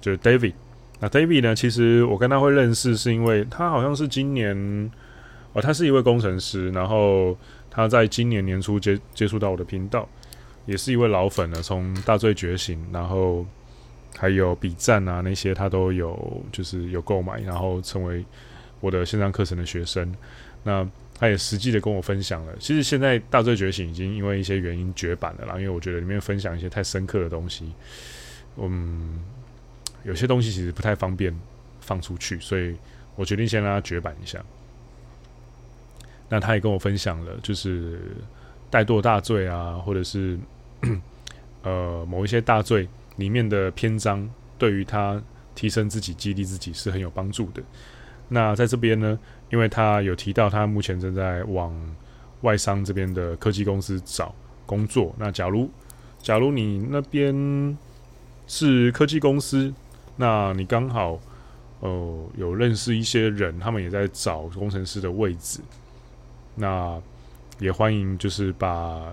[0.00, 0.54] 就是 David。
[1.00, 4.90] 那 David 呢，其实我跟他会认识，是因为他好像是今年，
[5.52, 7.36] 哦，他是一位工程师，然后
[7.70, 10.08] 他在今年年初接接触到我的频道，
[10.66, 13.46] 也是一位老粉了，从大罪觉醒，然后。
[14.18, 18.24] 还有笔战啊，那些他都有，就是有购买，然后成为
[18.80, 20.10] 我的线上课程的学生。
[20.62, 22.54] 那他也实际的跟我分享了。
[22.58, 27.70] 其实现在大罪觉醒已经因为一些原因绝版了啦，因为我觉得里面分享一些太深刻的东西，
[28.56, 29.20] 嗯，
[30.06, 31.34] 有些东西其实不太方便
[31.80, 32.74] 放出去，所以
[33.16, 34.42] 我决定先让他绝版一下。
[36.28, 38.00] 那他也跟我分享了，就是
[38.70, 40.38] 怠惰大罪啊，或者是
[41.62, 42.88] 呃某一些大罪。
[43.16, 45.18] 里面的篇章对于他
[45.54, 47.62] 提升自己、激励自己是很有帮助的。
[48.28, 51.74] 那在这边呢，因为他有提到他目前正在往
[52.42, 54.34] 外商这边的科技公司找
[54.66, 55.14] 工作。
[55.18, 55.70] 那假如
[56.20, 57.78] 假如你那边
[58.46, 59.72] 是科技公司，
[60.16, 61.20] 那你刚好
[61.80, 65.60] 呃有认识一些人，他们也在找工程师的位置，
[66.54, 67.00] 那
[67.58, 69.12] 也欢迎就是把。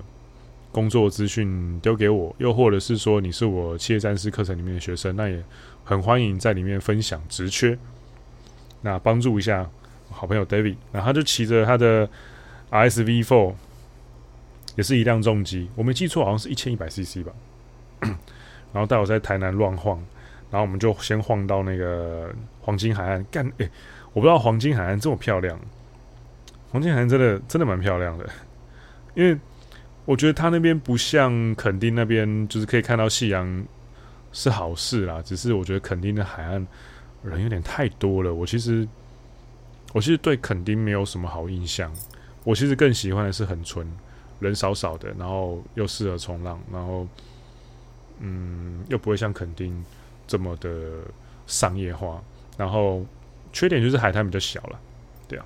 [0.73, 5.39] 工作资讯丢给我，又或者是说你是我企业战士课程里面的学生，那也
[5.83, 7.77] 很欢迎在里面分享职缺，
[8.81, 9.69] 那帮助一下
[10.09, 10.77] 好朋友 David。
[10.91, 12.09] 那他就骑着他的
[12.71, 13.53] RSV4，
[14.75, 17.31] 也是一辆重机，我没记错，好像是一千一百 CC 吧。
[18.73, 20.03] 然后带我在台南乱晃，
[20.53, 23.25] 然后我们就先晃到那个黄金海岸。
[23.25, 23.67] 干，诶、
[24.13, 25.59] 我不知道黄金海岸这么漂亮，
[26.71, 28.29] 黄金海岸真的真的蛮漂亮的，
[29.15, 29.35] 因为。
[30.05, 33.65] 我觉得它那边不像垦丁那边，就是可以看到夕阳
[34.33, 35.21] 是好事啦。
[35.21, 36.67] 只是我觉得垦丁的海岸
[37.23, 38.33] 人有点太多了。
[38.33, 38.85] 我其实
[39.93, 41.89] 我其实对垦丁没有什么好印象。
[42.43, 43.89] 我其实更喜欢的是很纯，
[44.41, 47.07] 人少少的，然后又适合冲浪，然后
[48.19, 49.73] 嗯，又不会像垦丁
[50.33, 50.71] 这么的
[51.45, 52.19] 商业化。
[52.57, 53.05] 然后
[53.51, 54.79] 缺点就是海滩比较小了，
[55.27, 55.45] 对啊。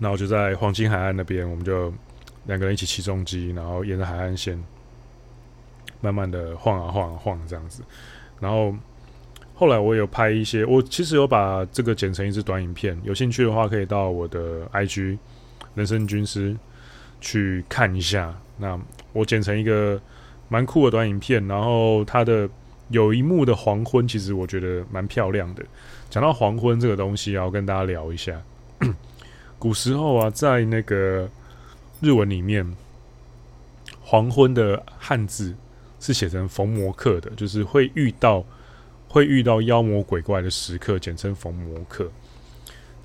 [0.00, 1.94] 然后就在黄金海岸那边，我们就
[2.46, 4.60] 两个人一起骑重机，然后沿着海岸线
[6.00, 7.84] 慢慢的晃啊晃啊晃这样子。
[8.40, 8.74] 然后
[9.54, 15.18] 后来我有拍一些，我其实有把这个剪成一支短影片，有兴趣的话可以到我的 IG
[15.76, 16.56] 人生军师
[17.20, 18.36] 去看一下。
[18.56, 18.76] 那
[19.12, 20.00] 我剪成一个
[20.52, 22.46] 蛮酷的短影片，然后它的
[22.90, 25.64] 有一幕的黄昏，其实我觉得蛮漂亮的。
[26.10, 28.38] 讲到黄昏这个东西，要跟大家聊一下。
[29.58, 31.26] 古时候啊，在那个
[32.02, 32.70] 日文里面，
[34.02, 35.54] 黄昏的汉字
[35.98, 38.44] 是写成逢魔客的，就是会遇到
[39.08, 42.12] 会遇到妖魔鬼怪的时刻，简称逢魔客。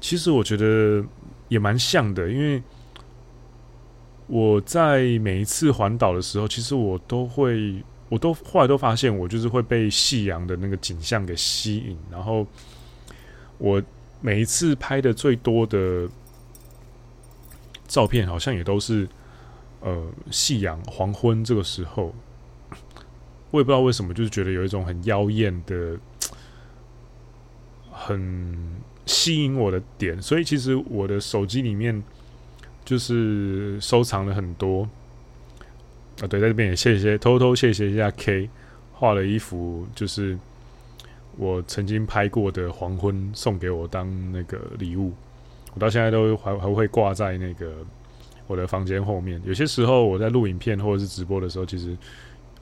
[0.02, 1.02] 其实我觉得
[1.48, 2.62] 也蛮像的，因为
[4.28, 12.46] 我在每一次环岛的时候，其实我都会，我都后来都发现，我就是会被夕阳的那个景象给吸引，然后
[13.58, 13.82] 我
[14.22, 16.08] 每一次拍的最多的。
[17.88, 19.08] 照片好像也都是
[19.80, 22.14] 呃夕阳黄昏这个时候，
[23.50, 25.98] 我也不知道为什么，就是觉得有一种很妖艳的、
[27.90, 32.04] 很吸引我的点，所以其实我的手机里面
[32.88, 34.88] 就是收藏了很多。
[36.22, 38.50] 啊，对，在这边也谢谢，偷偷谢谢一下 K
[38.94, 40.40] 画了一幅，就是
[41.36, 45.12] 我曾经拍过的黄昏，送给我当那个礼物。
[45.74, 47.74] 我到现在都还还会挂在那个
[48.48, 49.42] 我的房间后面。
[49.44, 51.96] 有些时候我在录影片或者是直播的时候，其实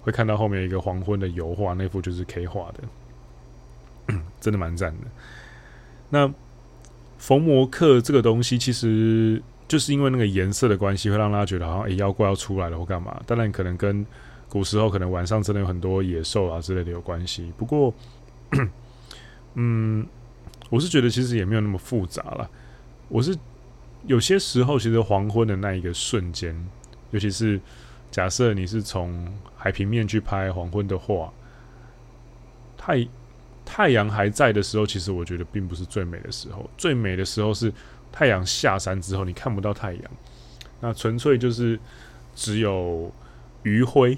[0.02, 5.08] 会看到后面一个黄昏的油画，那幅就是 K 画的， 真的蛮赞的。
[6.10, 6.34] 那
[7.20, 9.40] 缝膜课这个东西，其实。
[9.68, 13.20] 就是因为那个颜色的关系，会让大家觉得好像诶、妖怪要出来了或干嘛。
[13.26, 14.06] 当然可能跟
[14.48, 17.52] 古时候可能晚上真的有很多野兽啊之类的有关系。
[17.58, 17.92] 不过，
[19.56, 20.06] 嗯，
[20.70, 22.50] 我是觉得其实也没有那么复杂了。
[23.10, 23.36] 我是
[24.06, 26.56] 有些时候其实黄昏的那一个瞬间，
[27.10, 27.60] 尤其是
[28.12, 31.34] 假设你是从海平面去拍黄昏的话，
[32.78, 33.08] 太
[33.66, 36.70] 太阳还在的时候，其实我觉得并不是最美的时候。
[36.78, 37.74] 最美的时候是。
[38.18, 40.04] 太阳下山之后，你看不到太阳，
[40.80, 41.78] 那纯粹就是
[42.34, 43.12] 只有
[43.64, 44.18] 余晖、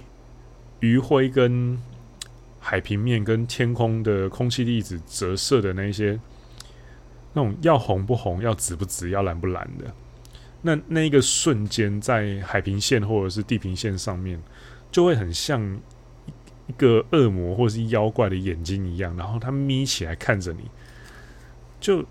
[0.82, 1.76] 余晖跟
[2.60, 6.20] 海平面跟天空的空气粒子折射的那些，
[7.34, 9.92] 那种要红不红、要紫不紫、要蓝不蓝的，
[10.62, 14.40] 那那一个瞬间在海平线或者是地平线上面，
[14.92, 15.60] 就会很像
[16.68, 20.70] 一个恶魔或者是妖怪的眼睛一样，然后他眯起来看着你，
[21.80, 22.06] 就。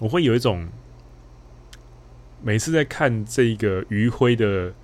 [0.00, 0.66] 我会有一种，
[2.42, 4.74] 每次在看这个余晖的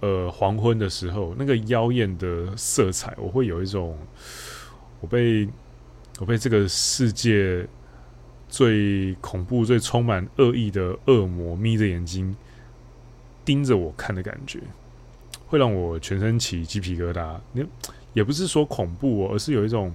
[0.00, 3.96] 呃黄昏的时候，那个妖艳的色彩，我会有一种
[5.00, 5.48] 我被
[6.18, 7.64] 我被这个世界
[8.48, 12.34] 最恐怖、最充满恶意的恶魔眯着眼睛
[13.44, 14.60] 盯着我看的感觉，
[15.46, 17.36] 会让我全身起鸡皮疙瘩。
[17.52, 17.64] 你
[18.14, 19.94] 也不是说恐怖哦，而是有一种。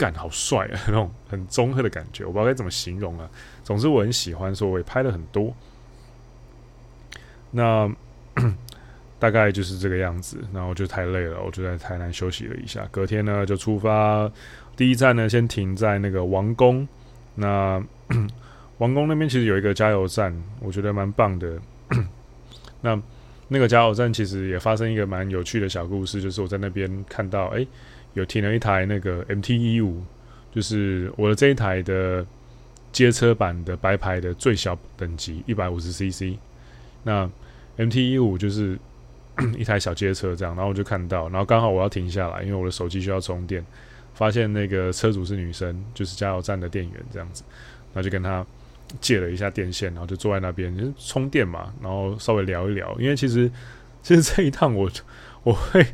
[0.00, 3.28] 干好帅啊，那种很中和的感觉，我不知道该怎么形容啊。
[3.62, 5.54] 总之我很喜欢，所以我也拍了很多。
[7.50, 7.86] 那
[9.20, 10.38] 大概就是这个样子。
[10.54, 12.88] 然后就太累了，我就在台南休息了一下。
[12.90, 14.32] 隔天呢就出发，
[14.74, 16.88] 第一站呢先停在那个王宫。
[17.34, 17.84] 那
[18.78, 21.60] 王宫那边其实有一个加油站，我觉得蛮棒的。
[22.80, 22.98] 那
[23.48, 27.66] 那个加油站其实也发生一个蛮有趣的小故事，就是我在那边看到，哎、
[28.14, 29.94] 有停了一台那个 MT-15，
[30.52, 32.26] 就是我的这一台的
[32.90, 36.36] 街车版的白牌的最小等级一百五十 CC。
[37.04, 37.30] 那
[37.78, 38.76] MT-15 就是
[39.56, 43.64] 一台小街车这样，然后我就看到，然后刚好我要停下来，因为我的手机需要充电，
[44.12, 47.44] 发现那个车主是女生，就是加油站的店员这样子，
[47.94, 48.44] 然后就跟他
[49.00, 53.50] 借了一下电线，然后就坐在那边就充电嘛，然后稍微聊一聊，因为其实
[54.02, 54.90] 其实这一趟我
[55.44, 55.86] 我会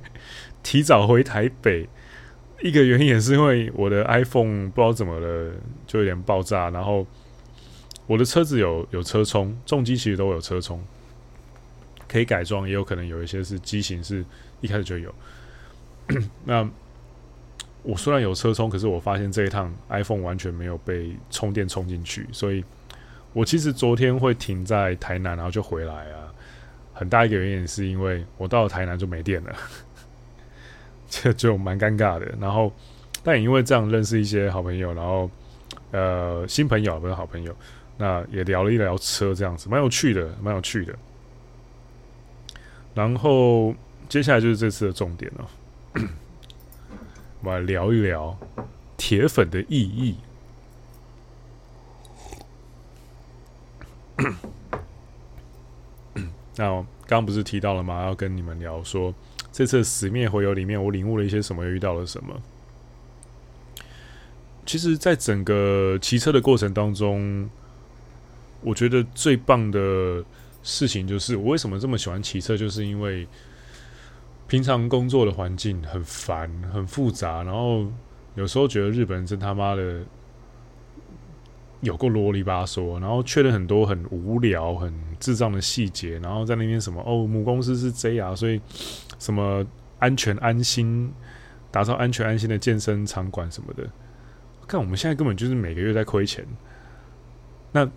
[0.63, 1.87] 提早回台北。
[2.63, 5.53] 一个原因也是因为我的 iPhone 不知道怎么了，
[5.87, 6.71] 就有点爆炸。
[6.71, 7.07] 然后
[8.07, 10.83] 我的车子有有车充，重机其实都有车充，
[12.09, 14.25] 可以改装，也有可能有一些是机型是
[14.61, 15.15] 一开始就有。
[16.45, 16.69] 那
[17.83, 22.65] 我虽然有车充，可是我发现这一趟 iPhone 完全没有被充电充进去，所以
[23.33, 26.33] 我其实昨天会停在台南，然后就回来啊。
[26.95, 29.55] 很大一个原因是因为我到了台南就没电了。
[31.09, 32.73] 这就蛮尴尬的，然后，
[33.23, 35.31] 但也因为这样认识一些好朋友，然后，
[35.93, 37.55] 呃，新朋友不是好朋友，
[37.97, 40.95] 那也聊了一聊车，这样子蛮有趣的，蛮有趣的。
[42.95, 43.75] 然后
[44.09, 45.49] 接下来就是这次的重点了，
[47.43, 48.37] 我来聊一聊
[48.97, 50.17] 铁粉的意义。
[56.59, 58.05] 那刚刚不是提到了吗？
[58.05, 59.15] 要跟你们聊说。
[59.57, 62.43] 这次死灭回游里面，我领悟了一些什么，又遇到了什么？
[64.67, 67.49] 其实，在整个骑车的过程当中，
[68.61, 70.23] 我觉得最棒的
[70.63, 73.27] 事情就是，我为什么这么喜欢骑车，就是因为
[74.47, 77.87] 平常工作的环境很烦、很复杂，然后
[78.35, 80.03] 有时候觉得日本人真他妈的。
[81.83, 88.59] 有够啰里吧嗦，然后确认很多很无聊、很智障的细节，然后在那边什么哦，母公司是 JR，所以
[89.19, 89.67] 什么
[89.99, 91.13] 安全安心，
[91.71, 93.89] 打造安全安心的健身场馆什么的。
[94.67, 96.45] 看我们现在根本就是每个月在亏钱。
[97.73, 97.89] 那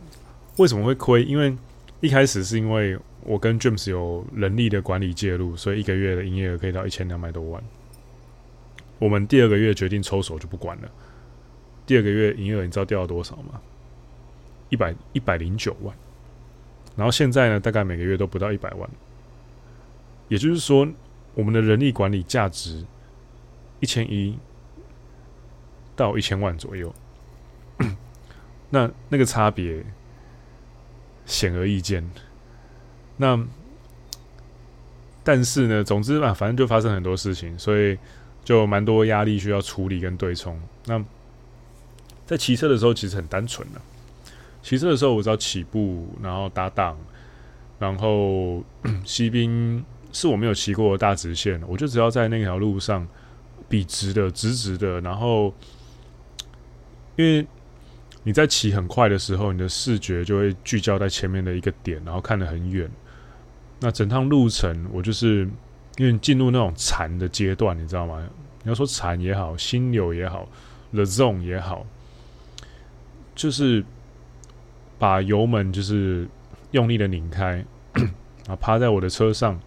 [0.57, 1.23] 为什么会亏？
[1.23, 1.55] 因为
[2.01, 7.63] 一开始是因为我跟 James 有人力的管理介入，所以一个月的营业额可以到一千两百多万。
[8.99, 10.89] 我们第二个月决定抽手就不管了。
[11.85, 13.59] 第二个月营业额你知道掉了多少吗？
[14.69, 15.95] 一百一百零九万，
[16.95, 18.87] 然后现在呢，大概每个月都不到一百万。
[20.27, 20.87] 也就是说，
[21.35, 22.85] 我们的人力管理价值
[23.79, 24.37] 一千一
[25.95, 26.93] 到一千万左右。
[28.71, 29.83] 那那个差别
[31.25, 32.07] 显而易见。
[33.17, 33.39] 那
[35.23, 37.97] 但是呢，总之嘛，反正就发生很多事情，所以
[38.43, 40.59] 就蛮多压力需要处理跟对冲。
[40.85, 41.03] 那
[42.25, 43.81] 在骑车的时候，其实很单纯的。
[44.61, 46.97] 骑车的时候，我只要起步，然后搭档，
[47.79, 48.63] 然后
[49.03, 49.83] 西滨
[50.19, 53.07] 是我没有骑过的大直线，我就只要在那条路上
[53.67, 55.53] 笔直的、直直的，然后
[57.15, 57.47] 因为。
[58.21, 62.87] 你在骑很快的时候，你的视觉就会聚焦在前面的一个点，然后看得很远。
[63.79, 65.49] 那整趟路程，我就是
[65.95, 68.21] 因为进入那种禅的阶段，你知道吗？
[68.61, 70.47] 你要说禅也好，心流也好
[70.91, 71.87] ，the zone 也好，
[73.33, 73.83] 就是
[74.99, 76.27] 把油门就是
[76.71, 77.65] 用力的拧开，
[78.47, 79.57] 啊，趴在我的车上，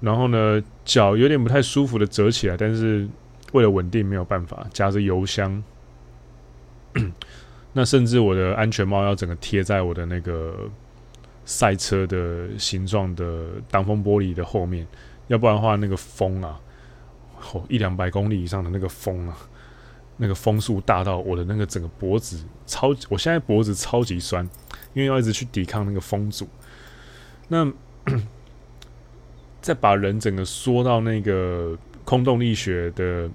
[0.00, 3.06] 然后呢，脚有点不太舒服的折起来，但是
[3.52, 5.62] 为了稳定，没有办法夹着油箱。
[7.72, 10.68] 那甚至我的安全帽要整个贴在我的那个
[11.44, 14.86] 赛车的形状的挡风玻璃的后面，
[15.28, 16.58] 要不然的话，那个风啊，
[17.52, 19.36] 哦，一两百公里以上的那个风啊，
[20.16, 24.44] 那个风速大到我的那个整个脖子超，我现在脖子超级酸，
[24.92, 26.48] 因为要一直去抵抗那个风阻。
[27.46, 27.64] 那
[29.60, 33.28] 再把人整个缩到那个空动力学的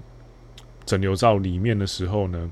[0.84, 2.50] 整流罩里面的时候呢，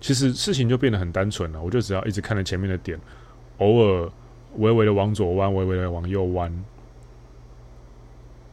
[0.00, 2.98] 其实事情就变得很单纯了，我就只要一直看着前面的点，
[3.58, 4.10] 偶尔
[4.56, 6.52] 微微的往左弯，微微的往右弯，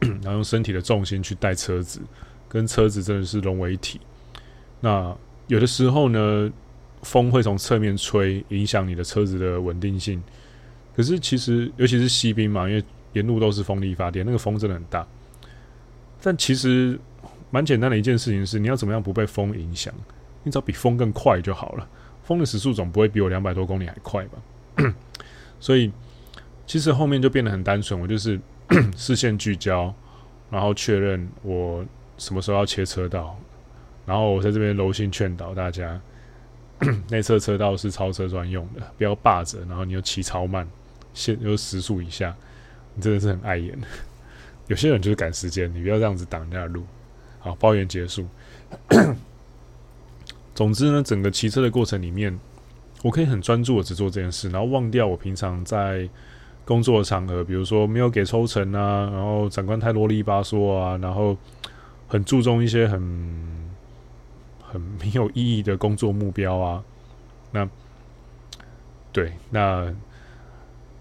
[0.00, 2.00] 然后用身体的重心去带车子，
[2.48, 4.00] 跟车子真的是融为一体。
[4.80, 6.52] 那有的时候呢，
[7.02, 10.22] 风会从侧面吹，影响你的车子的稳定性。
[10.96, 12.84] 可是其实，尤其是西滨嘛，因为
[13.14, 15.04] 沿路都是风力发电，那个风真的很大。
[16.22, 16.98] 但其实
[17.50, 19.92] 蛮简单的一件事情是，你要怎么样不被风影响？
[20.42, 21.88] 你只要比风更快就好了，
[22.22, 24.94] 风的时速总不会比我两百多公里还快吧？
[25.58, 25.90] 所以
[26.66, 28.38] 其实后面就变得很单纯，我就是
[28.96, 29.94] 视线聚焦，
[30.50, 31.84] 然后确认我
[32.18, 33.38] 什么时候要切车道，
[34.04, 36.00] 然后我在这边柔性劝导大家，
[37.08, 40.68] 内侧车道是超车专用的，不要霸着，然后你又骑超慢，
[41.14, 42.34] 限又时速以下，
[42.94, 43.78] 你真的是很碍眼。
[44.66, 46.84] 有些人就是赶时间，你不要这样子挡人家的路。
[47.38, 48.26] 好，抱怨结束。
[50.54, 52.38] 总之呢，整个骑车的过程里面，
[53.02, 56.08] 我可以很专注的只做这件事，然后忘掉我平常在
[56.64, 61.36] 工作的场合，比如说没有给抽成啊，然后长官太啰里吧嗦啊，然后
[62.08, 63.00] 很注重一些很
[64.62, 66.82] 很没有意义的工作目标啊。
[67.50, 67.68] 那
[69.12, 69.92] 对，那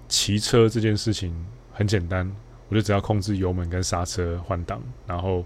[0.09, 1.33] 骑车这件事情
[1.73, 2.31] 很简单，
[2.69, 5.43] 我就只要控制油门跟刹车换挡，然后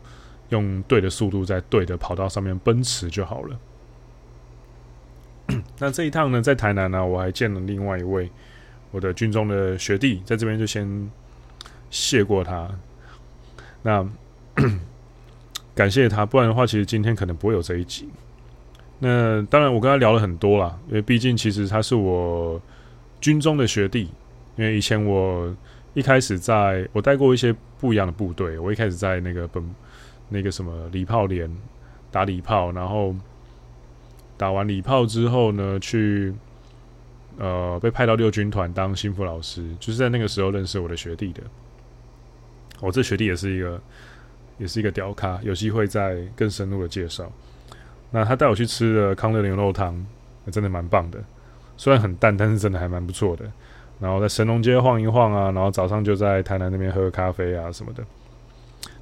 [0.50, 3.60] 用对的速度在对的跑道上面奔驰就好了。
[5.80, 8.30] 那这一趟呢，在台南呢、我还见了另外一位
[8.92, 11.10] 我的军中的学弟，在这边就先
[11.90, 12.70] 谢过他。
[13.82, 14.06] 那
[15.74, 18.10] 感谢他，不然的话，其实今天可能不会有这一集。
[19.00, 22.62] 那当然，我跟他聊了很多啦，因为毕竟其实他是我
[23.22, 24.10] 军中的学弟。
[24.58, 25.56] 因为以前我
[25.98, 29.76] 一开始在我带过一些不一样的部队，我一开始在那个本
[30.30, 31.50] 那个什么礼炮连
[32.12, 33.16] 打礼炮，然后。
[34.40, 36.32] 打完礼炮之后呢，去
[37.40, 41.42] 呃被派到六军团当心腹老师，就是在那个时候认识我的学弟的。
[42.80, 43.82] 我这学弟也是一个，
[44.60, 47.32] 也是一个屌咖，有机会再更深入的介绍。
[48.12, 50.06] 那他带我去吃的康乐牛肉汤，
[50.52, 51.20] 真的蛮棒的，
[51.76, 53.52] 虽然很淡，但是真的还蛮不错的。
[54.00, 58.04] 然后在神农街晃一晃啊，然后早上就在台南那边喝咖啡啊什么的。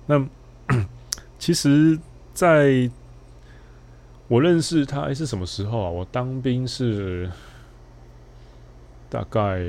[0.06, 0.26] 那
[1.38, 2.00] 其实，
[2.34, 2.89] 在
[4.28, 5.89] 我认识他是什么时候啊？
[5.89, 7.30] 我当兵是
[9.10, 9.60] 大概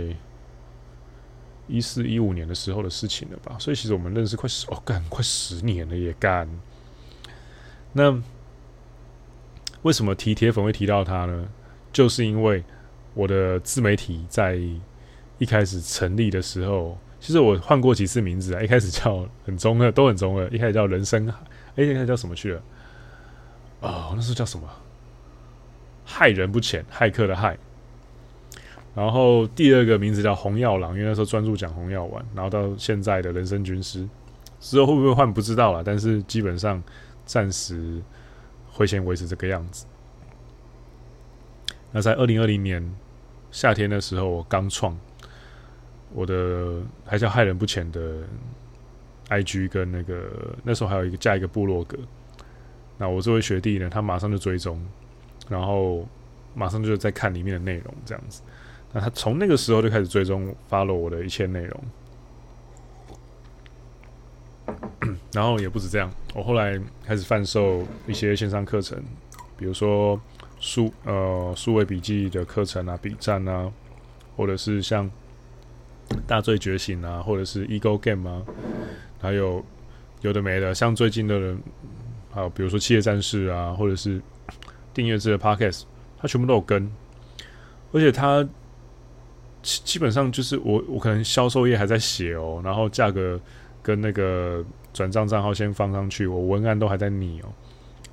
[1.66, 6.48] 一四一五年的时候的事情了吧，所以其实我们认识快十哦，干快十年了也干。
[7.92, 8.16] 那
[9.82, 11.48] 为什么提铁粉会提到他呢？
[11.92, 12.62] 就是因为
[13.14, 14.60] 我的自媒体在
[15.38, 21.38] 一开始成立的时候，其实我换过几次名字啊，一开始叫很中二，都很中二，一开始叫人生海，
[21.76, 22.62] 哎，一开始叫什么去了？
[23.80, 24.68] 哦，那是叫什么？
[26.04, 27.56] 害人不浅，骇客的骇。
[28.94, 32.24] 然后第二个名字叫红药郎，因为那时候专注讲红药丸。
[32.34, 34.08] 然后到现在的人生军师，
[34.58, 36.82] 之后会不会换不知道了，但是基本上
[37.26, 38.00] 暂时
[38.70, 39.84] 会先维持这个样子。
[41.92, 42.94] 那在二零二零年
[43.50, 44.98] 夏天的时候，我刚创，
[46.16, 48.22] 我的还叫害人不浅的
[49.28, 51.98] IG 跟那个那时候还有一个加一个部落格。
[52.96, 54.80] 那我这位学弟呢，他马上就追踪，
[55.46, 56.08] 然后
[56.54, 58.40] 马上就在看里面的内容，这样子。
[58.94, 61.84] 那他从那个时候就开始追踪 follow 我的一切内容，
[65.34, 68.98] 然后也不止这样，我后来开始贩售一些线上课程，
[69.58, 70.18] 比如说
[70.58, 73.70] 数呃数位笔记的课程啊，笔战啊，
[74.34, 75.10] 或者是像
[76.26, 78.42] 大罪觉醒啊，或者是 Ego Game 啊，
[79.20, 79.64] 还有
[80.22, 81.58] 有的没的，像最近的人。
[82.32, 84.20] 还有比如说企业战士啊，或者是
[84.92, 85.84] 订阅制的 Podcast，
[86.18, 86.92] 它全部都有跟，
[87.92, 88.46] 而且它
[89.62, 93.40] 基基本上就是我我可能销售页还在写哦，然后价格
[93.82, 97.48] 跟那个转账账号先放上去，我文案都还在拟哦，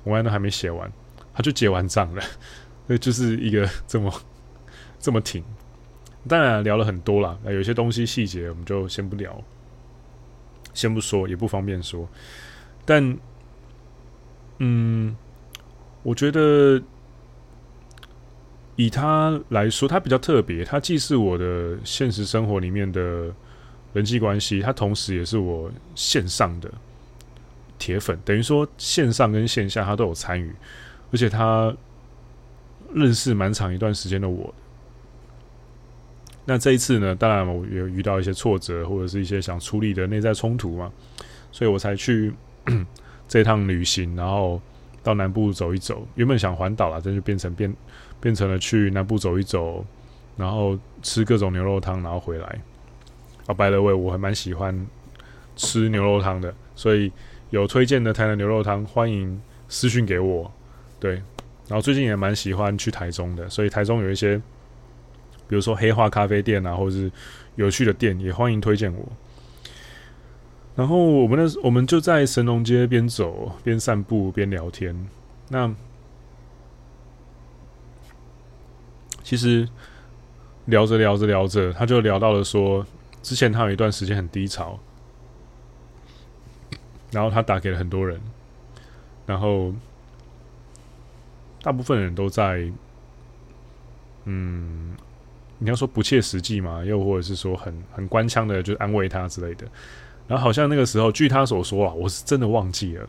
[0.04, 0.90] 文案都还没写完，
[1.34, 2.22] 他就结完账了，
[2.86, 4.10] 所 以就是一个这么
[4.98, 5.44] 这么挺。
[6.28, 9.42] 当然聊了很多啦，有些东西细节我们就先不聊，
[10.72, 12.08] 先不说，也不方便说，
[12.84, 13.16] 但。
[14.58, 15.16] 嗯，
[16.04, 16.80] 我觉得
[18.76, 20.64] 以他来说，他比较特别。
[20.64, 23.34] 他既是我的现实生活里面的
[23.92, 26.70] 人际关系，他同时也是我线上的
[27.80, 28.16] 铁粉。
[28.24, 30.54] 等于说，线上跟线下他都有参与，
[31.10, 31.74] 而且他
[32.94, 34.54] 认识蛮长一段时间的我。
[36.44, 40.92] 那这一次呢，当然我有遇到一些挫折，或者是一些想处理的内在冲突嘛，
[41.52, 42.32] 所以我才去。
[43.26, 44.60] 这趟旅行，然后
[45.02, 46.06] 到南部走一走。
[46.14, 47.74] 原本想环岛了，这就变成变
[48.20, 49.84] 变成了去南部走一走，
[50.36, 52.46] 然后吃各种牛肉汤，然后回来。
[53.46, 54.86] 啊，by the way，我还蛮喜欢
[55.56, 57.10] 吃牛肉汤的，所以
[57.48, 60.50] 有推荐的台南牛肉汤，欢迎私讯给我。
[61.00, 61.14] 对，
[61.66, 64.40] 然后最近也蛮喜欢去台中的，所以台中有一些，
[65.48, 67.10] 比如说黑化咖啡店啊，或者是
[67.56, 69.06] 有趣的店，也欢迎推荐我。
[70.76, 75.08] 然后我们那我们就在神农街边走边散步边聊天。
[75.48, 75.72] 那
[79.22, 79.68] 其实
[80.66, 82.84] 聊着聊着聊着，他就聊到了说，
[83.22, 84.78] 之前他有一段时间很低潮，
[87.12, 88.20] 然后他打给了很多人，
[89.26, 89.72] 然后
[91.62, 92.70] 大部分人都在，
[94.24, 94.96] 嗯，
[95.58, 99.66] 你要说不切实际嘛，又或者是说很很官腔的，就安慰他之类的。
[100.26, 103.06] 然后好像那个时候，据他所说啊，我是真的忘记了。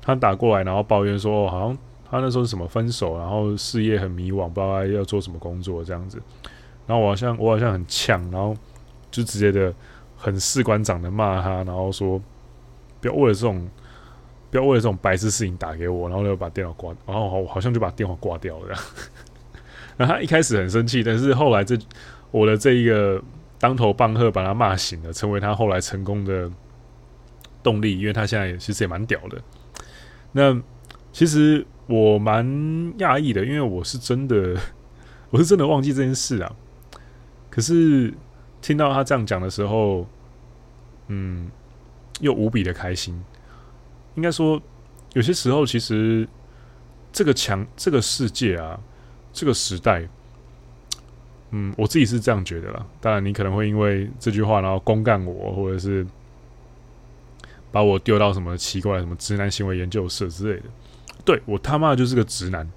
[0.00, 1.78] 他打过来，然后抱怨说，好像
[2.10, 6.20] 他那时候是什么分手，然后事业很迷惘，不知道要做什么工作这样子。
[6.86, 8.56] 然后我好像我好像很呛，然后
[9.10, 9.72] 就直接的
[10.16, 12.20] 很士官长的骂他，然后说
[13.00, 13.68] 不要为了这种
[14.50, 18.76] 不要为了这种白痴事情打给我，然后就把电脑挂，然后好像就把电话挂掉了。
[20.00, 21.78] 然后他一开始很生气，但是后来这
[22.30, 23.22] 我的这一个。
[23.62, 26.50] 当头棒喝，把他骂醒了，成为他后来成功的
[27.62, 27.98] 动力。
[27.98, 29.38] 因为他现在其实也蛮屌的。
[30.32, 30.58] 那
[31.12, 32.42] 其实我蛮
[33.00, 34.56] 讶异的，因为我是真的，
[35.28, 36.50] 我是真的忘记这件事啊。
[37.50, 38.14] 可是
[38.62, 40.08] 听到他这样讲的时候，
[41.08, 41.50] 嗯，
[42.20, 43.22] 又无比的开心。
[44.14, 44.58] 应该说，
[45.12, 46.26] 有些时候其实
[47.12, 48.80] 这个强，这个世界啊，
[49.32, 50.08] 这个时代。
[51.52, 52.86] 嗯，我自己是这样觉得啦。
[53.00, 56.06] 当然，你可能会因为这句话，然后公干我，或者是
[57.72, 60.66] 把我丢到什么奇怪、什么直男行为研究社之类的。
[61.24, 62.70] 对，我他妈就是个直男。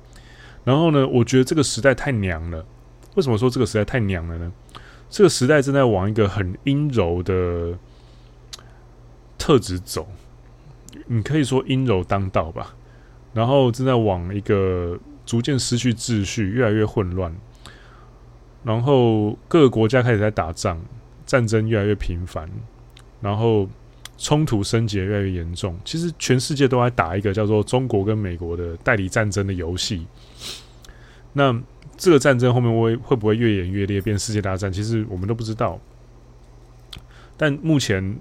[0.64, 2.66] 然后呢，我觉得这个时代太娘了。
[3.14, 4.52] 为什么说这个时代太娘了呢？
[5.08, 7.78] 这个时代正在往一个很阴柔的
[9.38, 10.08] 特质走，
[11.06, 12.76] 你可以说阴柔当道吧。
[13.36, 17.34] 然后正在往一个逐渐失去秩序、越来越混乱。
[18.64, 20.80] 然后各个国家开始在打仗，
[21.26, 22.50] 战争越来越频繁，
[23.20, 23.68] 然后
[24.18, 25.78] 冲突升级越来越严重。
[25.84, 30.08] 其实全世界都在打一个叫做中国跟美国的代理战争的游戏。
[31.34, 31.54] 那
[31.98, 34.72] 这个战争后面会会不会越演越烈，变世界大战？
[34.72, 35.78] 其实我们都不知道。
[37.36, 38.18] 但目前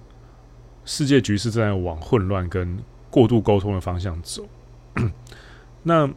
[0.85, 2.79] 世界局势正在往混乱跟
[3.11, 4.45] 过度沟通的方向走。
[5.85, 6.11] 那。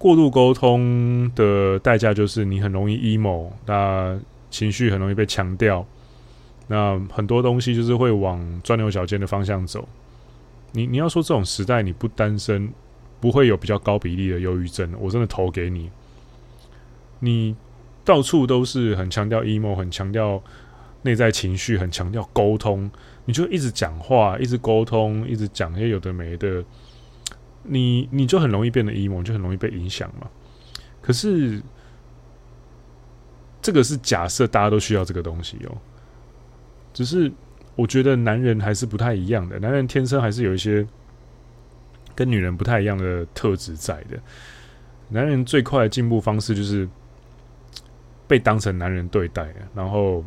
[0.00, 4.18] 过度沟通的代价就是你很容易 emo，那
[4.50, 5.86] 情绪很容易被强调，
[6.68, 9.86] 那很多东西就是会往钻牛角尖的方向走。
[10.72, 12.72] 你你要说这种时代你不单身，
[13.20, 15.90] 不会有比较高比例的忧郁症，我真的投给你。
[17.18, 17.54] 你
[18.02, 20.42] 到处都是很强调 emo，很强调
[21.02, 22.90] 内在情绪，很强调沟通，
[23.26, 26.64] 你就一直讲话，一直沟通，一直讲些有的没的。
[27.62, 30.28] 你你就很容易变得 emo，就很容易被影响嘛。
[31.00, 31.62] 可是
[33.62, 35.76] 这个是假设大家都需要这个东西哦。
[36.92, 37.30] 只是
[37.76, 40.86] 我觉得男人还是不太一样的，男人天生还是有一些
[42.14, 44.18] 跟女人不太一样的特质在的。
[45.08, 46.88] 男人最快的进步方式就是
[48.26, 50.24] 被当成男人对待，然后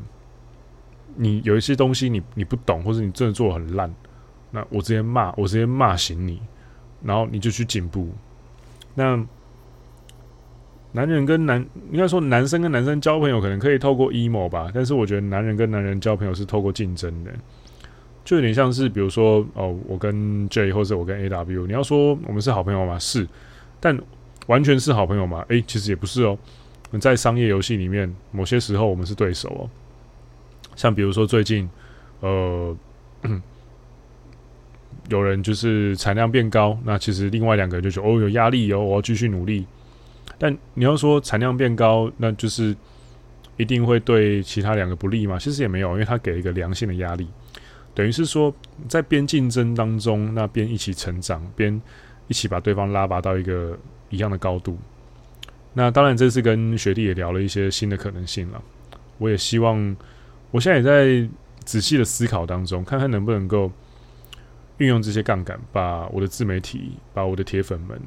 [1.16, 3.94] 你有一些东西你你不懂，或者你真的做的很烂，
[4.52, 6.42] 那我直接骂，我直接骂醒你，
[7.04, 8.10] 然后你就去进步。
[8.96, 9.24] 那
[10.92, 17.32] 男人跟男，应该说男生跟男生交朋友可能可以透过 emo 吧，但是我觉得男人跟男人交朋友是透过竞争的，
[18.24, 22.98] 就有点像是比如说哦，我跟 J 或者我跟 AW，你要说我们是好朋友吗？
[22.98, 23.28] 是，
[23.80, 23.98] 但。
[24.48, 25.42] 完全是好朋友吗？
[25.48, 26.38] 诶，其实也不是哦。
[27.00, 29.64] 在商业游戏里面，某些时候我们是对手哦。
[30.76, 31.70] 像比如说最近，
[32.20, 32.76] 呃，
[35.10, 39.66] 有人就是产量变高，那其实另外两个就觉得哦，有压力哦，我要继续努力。
[40.38, 42.76] 但你要说产量变高，那就是
[43.58, 45.38] 一定会对其他两个不利吗？
[45.40, 47.28] 其实也没有，因为他给一个良性的压力，
[47.94, 48.54] 等于是说
[48.88, 51.82] 在边竞争当中，那边一起成长，边
[52.28, 53.78] 一起把对方拉拔到一个。
[54.10, 54.78] 一样的高度，
[55.74, 58.62] 那当然这次跟学弟也聊了一些新的可能性了。
[59.18, 59.98] 我也希望，
[60.52, 61.28] 我现在也在
[61.64, 63.72] 仔细的思考当中，看看能不能够
[64.78, 68.00] 运用这些杠杆，把我的自媒体，把我的铁粉们，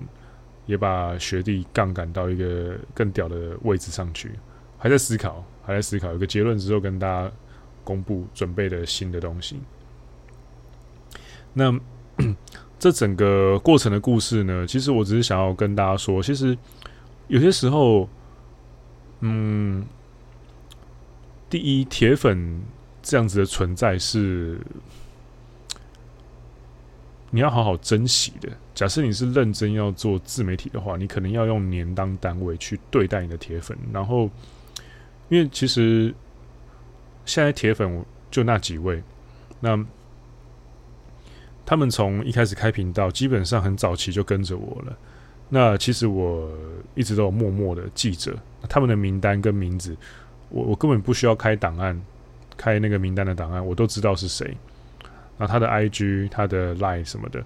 [0.66, 4.32] 也把学弟杠杆到一个更屌的位置上去。
[4.78, 7.30] 还在思考，还在思考，有个结论之后跟大家
[7.82, 9.60] 公布准备的新的东西。
[11.52, 11.78] 那。
[12.78, 16.56] 这整个过程的故事呢，其实我只是想要跟大家说，其实
[17.26, 18.06] 有些时候，
[19.20, 19.84] 嗯，
[21.48, 22.62] 第一，铁粉
[23.02, 24.60] 这样子的存在是
[27.30, 28.48] 你要好好珍惜的。
[28.74, 33.76] 假设你是认真要做自媒体的话，你可能要用年当单位去对待你的铁粉。
[33.92, 34.30] 然后，
[35.28, 36.14] 因为其实
[37.24, 39.02] 现在铁粉就那几位，
[39.60, 39.84] 那。
[41.68, 44.96] 他们从一开始开频道，基本上很早期就跟着我了。
[45.48, 46.48] 那其实我
[46.94, 48.32] 一直都有默默的记着
[48.68, 49.96] 他们的名单跟名字，
[50.48, 52.00] 我我根本不需要开档案，
[52.56, 54.56] 开那个名单的档案，我都知道是谁。
[55.38, 57.42] 那他的 IG、他的 Line 什么的，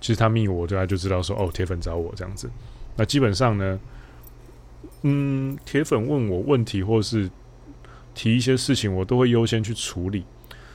[0.00, 2.50] 其实他密我，就就知道说哦，铁粉找我这样子。
[2.96, 3.80] 那基本上呢，
[5.02, 7.28] 嗯，铁粉问我问题或是
[8.14, 10.24] 提一些事情，我都会优先去处理。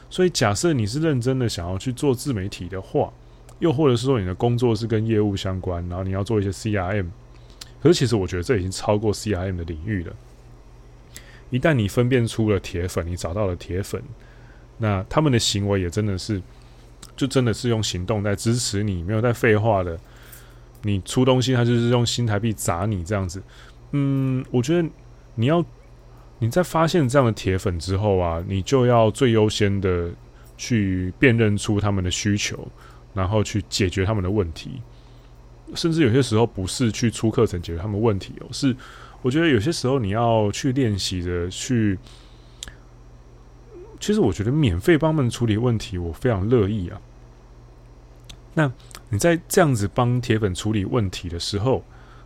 [0.09, 3.13] 所以，假设你是认真的想要去做自媒体的话，
[3.59, 7.05] 又或者是说你的工作是跟业务相关，然后你要做一些 CRM，
[7.81, 10.13] 可是其实我觉得这已经超过 CRM 的领域了。
[11.51, 14.01] 一旦你分辨出了铁粉，你找到了铁粉，
[14.79, 16.41] 那他们的行为也真的是，
[17.15, 19.99] 就真的是用行动在支持你，没有在废话的。
[20.81, 23.39] 你出东西，他就是用新台币砸你这样子。
[23.91, 24.89] 嗯，我觉得
[25.35, 25.63] 你要。
[26.41, 30.09] 你在发现这样的铁粉之后啊，你就要最优先的
[30.55, 32.65] 去辨认出他们的需求，
[33.13, 34.81] 然后去解决他们的问题。
[35.75, 38.73] 甚至有些时候不是去出课程解决他们问题哦，是
[39.21, 41.99] 我觉得有些时候你要去练习着去。
[43.99, 46.99] 其实我觉得免费帮他们处理问题，我非常乐意啊。
[48.53, 48.71] 那
[49.09, 51.83] 你在这样子帮铁粉处理问题的时候，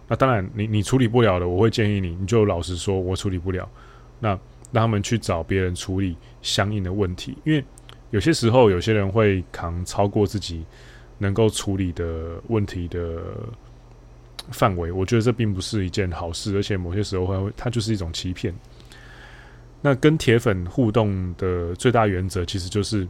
[0.07, 3.67] 那当然你你处理不了的，我会建议你，你就老实说，我处理不了。
[4.19, 4.29] 那
[4.71, 7.63] 让他们去找别人处理相应的问题，因为
[8.11, 10.63] 有些时候有些人会扛超过自己
[11.17, 13.21] 能够处理的问题的
[14.51, 18.53] 范围，我觉得这并不是一件好事，而且某些时候会，它就是一种欺骗。
[19.85, 23.05] 那跟铁粉互动的最大原则，其实就是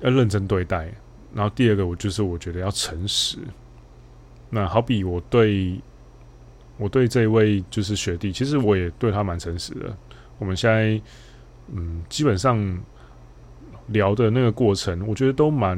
[0.00, 0.88] 要认真对待。
[1.34, 3.36] 然后第二个，我就是我觉得要诚实。
[4.48, 5.76] 那好比我对
[6.76, 9.94] 我对这一位就是学弟，其实我也对他蛮诚实的。
[10.38, 11.02] 我们现在，
[11.72, 12.56] 嗯，基本上
[13.88, 15.76] 聊的那个过程，我觉得都蛮，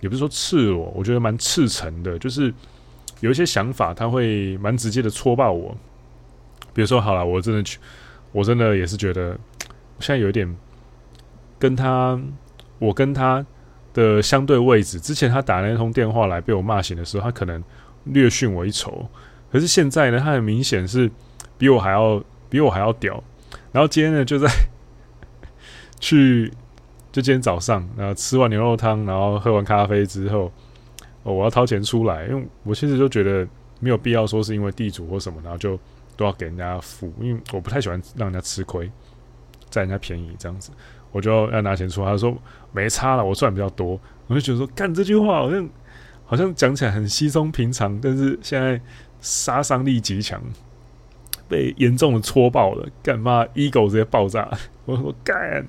[0.00, 2.18] 也不是说赤裸，我觉得蛮赤诚的。
[2.18, 2.52] 就是
[3.20, 5.76] 有一些想法，他会蛮直接的戳爆我。
[6.80, 7.78] 比如说，好了，我真的去，
[8.32, 9.36] 我真的也是觉得，
[9.98, 10.56] 现在有点
[11.58, 12.18] 跟他，
[12.78, 13.44] 我跟他
[13.92, 14.98] 的相对位置。
[14.98, 17.62] 之前他打那通电话来被我骂醒的时候，他可能
[18.04, 19.06] 略逊我一筹。
[19.52, 21.10] 可是现在呢，他很明显是
[21.58, 22.22] 比我还要。
[22.50, 23.22] 比我还要屌，
[23.70, 24.48] 然后今天呢，就在
[26.00, 26.52] 去，
[27.12, 30.50] 就今天早上，然后吃完牛肉汤，然后喝完咖啡之后，
[31.22, 33.46] 哦，我要掏钱出来，因为我其实就觉得
[33.78, 35.78] 没有必要说是因为地主或什么，然后就
[36.20, 38.92] 都要给人家付，因为我不太喜欢让人家吃亏，
[39.70, 40.70] 占人家便宜这样子，
[41.12, 42.04] 我就要拿钱出。
[42.04, 42.36] 他说
[42.72, 45.66] 没差了，我赚比较多，我就觉得说，干这句话好像
[46.26, 48.78] 好像讲起来很稀松平常，但是现在
[49.22, 50.42] 杀伤力极强。
[51.48, 54.48] 被严重的戳爆了，干嘛 ego 直接爆炸？
[54.84, 55.66] 我说干，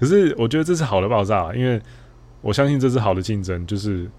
[0.00, 1.80] 可是我觉得这是好的爆炸，因为
[2.40, 4.10] 我相信这是好的竞争，就是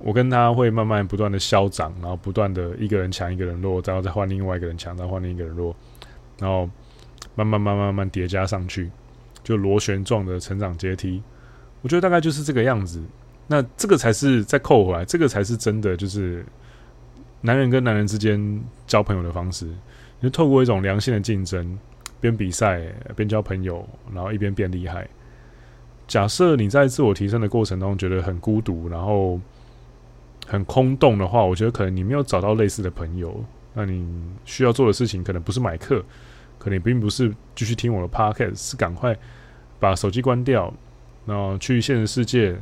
[0.00, 5.74] 我跟他会慢慢不断的消长，然后不断的一个人强一个人弱，然后再换另外一个人强，再换另一个人弱，
[6.38, 6.68] 然后
[7.34, 8.90] 慢慢慢慢慢慢叠加上去，
[9.42, 11.22] 就螺旋状的成长阶梯。
[11.82, 13.02] 我觉得大概就是这个样子。
[13.46, 16.44] 那这个才是再扣回来，这个才是真的，就是
[17.40, 19.66] 男人跟男人之间交朋友的方式。
[20.20, 21.78] 就透过一种良性的竞争，
[22.20, 22.82] 边比赛
[23.16, 25.08] 边交朋友，然后一边变厉害。
[26.06, 29.40] 假设你在自我提升的过程中觉得很孤独，然后
[30.48, 33.44] 很空洞的话，我觉得可能你没有找到类似的朋友。
[33.74, 34.04] 那你
[34.44, 36.04] 需要做的事情可能不是买课，
[36.58, 39.16] 可能并不是继续听我的 podcast，是赶快
[39.78, 40.74] 把手机关掉，
[41.26, 42.58] 然后去现实世界。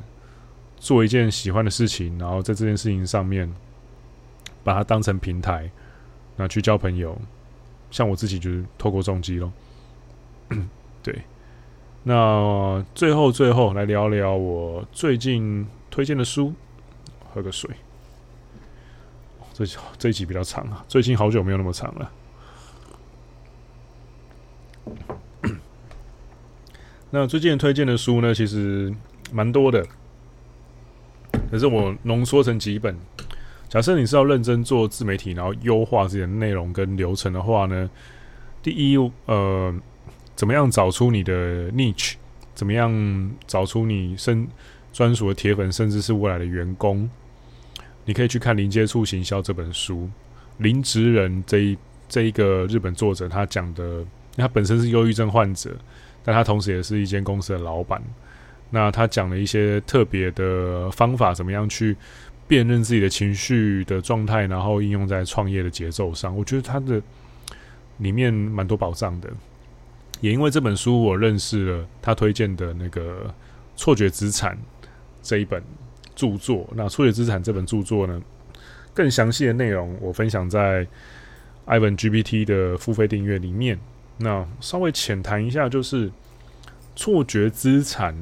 [0.79, 3.51] 做一件喜欢的事情，然后在这件事情上面
[4.63, 5.71] 把它当成平台，
[6.37, 7.19] 那去交朋友。
[7.91, 9.51] 像我自己就是透过重机咯。
[11.03, 11.19] 对，
[12.03, 16.53] 那最后最后来聊聊我最近推荐的书。
[17.37, 17.69] 喝个水。
[19.53, 19.63] 这
[19.99, 22.11] 这一集比较长啊，最近好久没有那么长了。
[27.11, 28.91] 那最近推荐的书呢，其实
[29.31, 29.87] 蛮多的。
[31.51, 32.97] 可是我浓缩成几本。
[33.69, 37.91] 假设你是要认真做自媒体，然后优化自己的内容跟流程的话呢，
[38.63, 39.75] 第一，呃，
[40.35, 42.15] 怎么样找出你的 niche？
[42.55, 44.49] 怎么样找出你身
[44.91, 47.11] 专属的铁粉，甚至是未来的员工？
[48.07, 50.09] 你可以去看《零接触行销》这本书，
[50.59, 51.77] 林职人这一
[52.09, 54.03] 这一个日本作者他讲的，
[54.37, 55.77] 他本身是忧郁症患者，
[56.25, 58.01] 但他同时也是一间公司的老板。
[58.71, 61.97] 那他讲了一些特别的方法，怎么样去
[62.49, 66.37] 辨认自己的情绪的状态，然后应用在创业的节奏上。
[66.37, 67.03] 我觉得他的
[67.99, 69.29] 里面蛮多宝藏的。
[70.21, 73.27] 也因为这本书，我认识了他推荐的那个
[73.77, 74.55] 《错觉资产》
[75.23, 75.63] 这一本
[76.17, 76.69] 著作。
[76.75, 78.21] 那《错觉资产》这本著作呢，
[78.93, 80.85] 更详细的内容我分享在
[81.67, 83.79] Ivan GPT 的付费订阅里面。
[84.19, 86.11] 那稍微浅谈一下，就是
[86.97, 88.17] 错觉资产。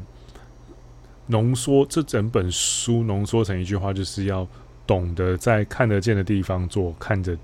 [1.26, 4.46] 浓缩这整本书浓缩成一句话，就是要
[4.86, 7.34] 懂得在看得见的地方做看着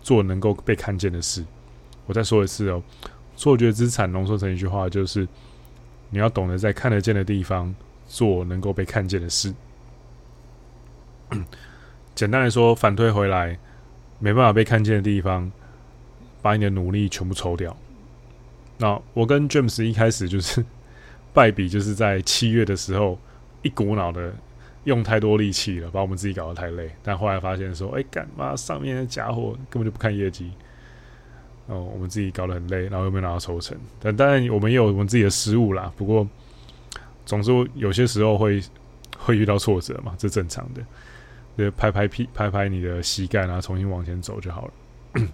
[0.00, 1.44] 做能够被看见的事。
[2.06, 2.82] 我再说一次哦，
[3.36, 5.28] 错觉资产浓缩成一句话，就是
[6.08, 7.74] 你要懂得在看得见的地方
[8.08, 9.52] 做能够被看见的事。
[12.14, 13.58] 简单来说，反推回来，
[14.18, 15.50] 没办法被看见的地方，
[16.42, 17.76] 把你的努力全部抽掉。
[18.78, 20.64] 那我跟 James 一开始就是
[21.32, 23.18] 败笔，就是在七月的时候。
[23.62, 24.32] 一股脑的
[24.84, 26.88] 用太多力气了，把我们自己搞得太累。
[27.02, 30.52] 但后来发现说，哎、干嘛上面的家伙根本就不看业绩，
[31.66, 33.76] 哦，我们自己搞得很累，然后又没有拿到抽成。
[33.98, 35.92] 但当然，我们也有我们自己的失误啦。
[35.96, 36.28] 不过，
[37.24, 38.62] 总之有些时候会
[39.18, 40.82] 会遇到挫折嘛，这正常的。
[41.56, 44.72] 就拍拍屁，拍拍你的膝盖，然后重新往前走就好了。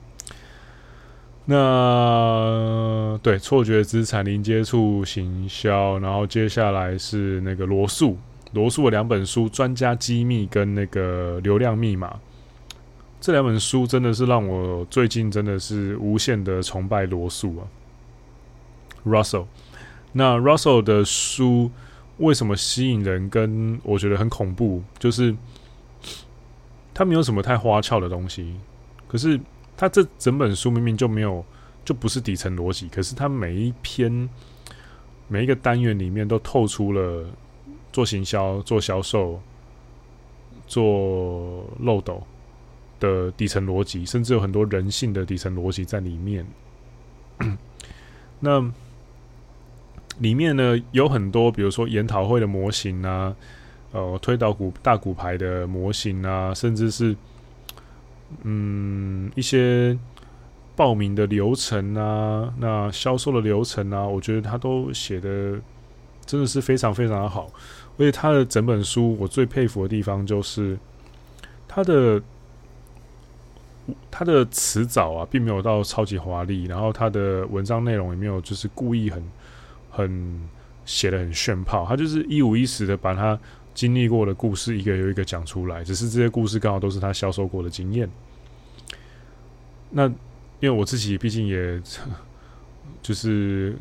[1.45, 8.16] 那对错觉资产、零接触行销，然后接下来是那个罗素，
[8.53, 12.09] 罗素的两本书《专家机密》跟那个《流量密码》，
[13.20, 17.66] 这两本书真的是让我最近真的是无限的崇拜罗素啊
[19.05, 19.47] ，Russell。
[20.12, 21.73] 那 Russell 的书
[22.18, 23.29] 为什么吸引人？
[23.29, 25.35] 跟我觉得很恐怖，就是
[27.03, 28.55] 他没有什么太花俏的东西，
[29.09, 29.40] 可是。
[29.74, 31.44] 他这整本书明明就没有，
[31.84, 34.28] 就不是底层逻辑，可是他每一篇、
[35.26, 37.26] 每一个单元里面都透出了
[37.90, 39.40] 做行销、做销售、
[40.68, 42.22] 做漏斗
[43.00, 46.46] 的底层逻辑，甚至有很多人性的底层逻辑在里面。
[48.38, 48.61] 那
[50.18, 53.34] 里面呢，有很多，比如说研讨会的模型啊，
[53.93, 57.16] 呃，推导股大股牌的模型啊，甚至是。
[58.45, 59.95] 嗯，一些
[60.74, 65.61] 报名的流程啊，那销售的流程啊，我觉得他都写的
[66.24, 67.53] 真的是非常非常的好。
[67.99, 70.78] 而且他的整本书，我最佩服的地方就是
[71.68, 72.22] 他的
[74.11, 79.22] 他的词藻啊，并没有到超级华丽，然后他的文章内容也没有就是故意很
[79.90, 80.49] 很
[80.86, 83.38] 写的很炫炮，他就是一五一十的把他。
[83.75, 88.09] 经历过的故事一个又一个讲出来，只是这些故事刚好都是他销售过的经验。
[89.91, 90.14] 那因
[90.61, 91.83] 为我自己毕竟也
[93.03, 93.77] 就是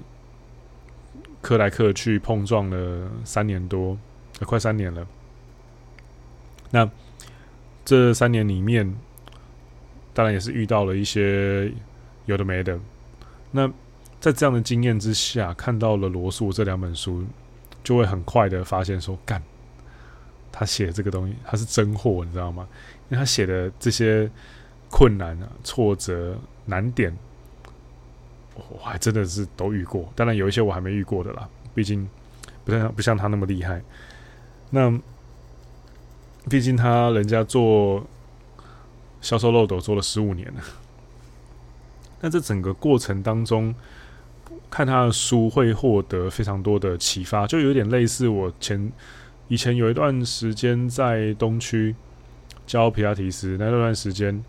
[1.42, 3.98] 磕来磕去碰撞了三年多，
[4.39, 5.08] 快三年了。
[6.72, 6.89] 那
[7.84, 8.96] 这三年里面，
[10.14, 11.72] 当然也是遇到了一些
[12.26, 12.80] 有的没的。
[13.52, 13.68] 那
[14.20, 17.26] 在这样的经验之下，看到了罗素这两本书，
[17.84, 19.42] 就会很快的发现说，干，
[20.52, 22.68] 他写这个东西，他是真货，你知道吗？
[23.10, 24.30] 因为他写的这些
[24.89, 27.16] 困难啊、挫折、难点，
[28.56, 30.12] 我还真的是都遇过。
[30.16, 32.08] 当然有一些我还没遇过的啦，毕竟
[32.66, 33.82] 不像不像他那么厉害。
[34.70, 34.91] 那
[36.49, 38.06] 毕竟他人家做
[39.22, 40.62] 销售漏斗做了十五年了。
[42.22, 43.74] 那这整个过程当中，
[44.70, 48.91] 看他的书会获得非常多的启发，就有点类似我前
[49.52, 51.93] 以前有一段时间在东区
[52.66, 54.41] 教皮拉提斯，那段时间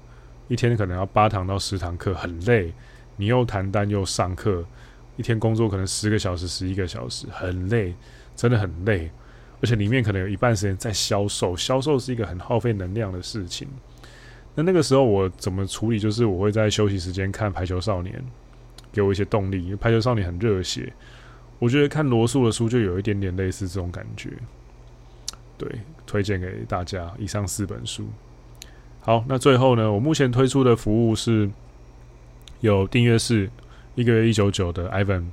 [0.46, 2.72] 一天可能要八堂到十堂课，很累。
[3.16, 4.64] 你又谈单又上课，
[5.16, 7.92] 一天工作可能十个小时、十一个小时，很累，
[8.36, 9.11] 真的很累。
[9.61, 13.66] 而且里面可能有一半时间在销售，销售是一个很耗费能量的事情。
[14.55, 15.98] 那那个时候我怎么处理？
[15.98, 18.14] 就是我会在休息时间看《排球少年》，
[18.92, 19.64] 给我一些动力。
[19.64, 20.92] 因为《排球少年》很热血，
[21.59, 24.30] 我觉得看罗素的书就有一点点类似这种感觉。
[25.62, 28.08] 对，推荐给大家以上四本书。
[29.00, 31.48] 好，那最后呢，我目前推出的服务是
[32.60, 33.48] 有订阅式，
[33.94, 35.26] 一个月一九九的 Ivan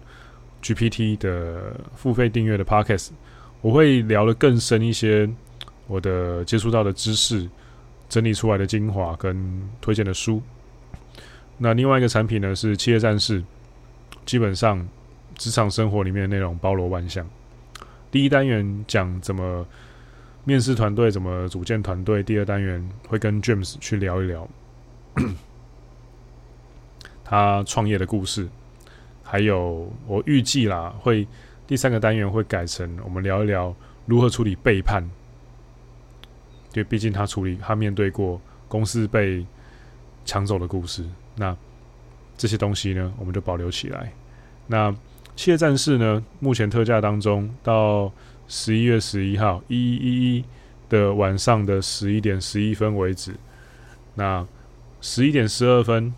[0.61, 3.09] GPT 的付费订阅的 Podcast，
[3.61, 5.29] 我会聊得更深一些，
[5.87, 7.49] 我的接触到的知识。
[8.09, 10.41] 整理出来的精华跟推荐的书。
[11.59, 13.43] 那另外一个产品呢，是企业战士，
[14.25, 14.83] 基本上
[15.35, 17.23] 职场生活里面的内容包罗万象。
[18.09, 19.63] 第一单元讲怎么
[20.45, 22.23] 面试团队，怎么组建团队。
[22.23, 24.47] 第二单元会跟 James 去聊一聊
[27.23, 28.47] 他创业的故事，
[29.23, 31.27] 还有我预计啦，会
[31.67, 33.75] 第三个单元会改成我们聊一聊
[34.05, 35.07] 如何处理背叛。
[36.73, 39.45] 对，毕竟他处理，他面对过公司被
[40.25, 41.55] 抢走的故事，那
[42.37, 44.11] 这些东西呢，我们就保留起来。
[44.67, 44.95] 那
[45.35, 48.11] 企业战士呢，目前特价当中，到
[48.49, 50.45] 十一月十一号一一一一
[50.89, 53.33] 的晚上的十一点十一分为止，
[54.15, 54.45] 那
[54.99, 56.13] 十一点十二分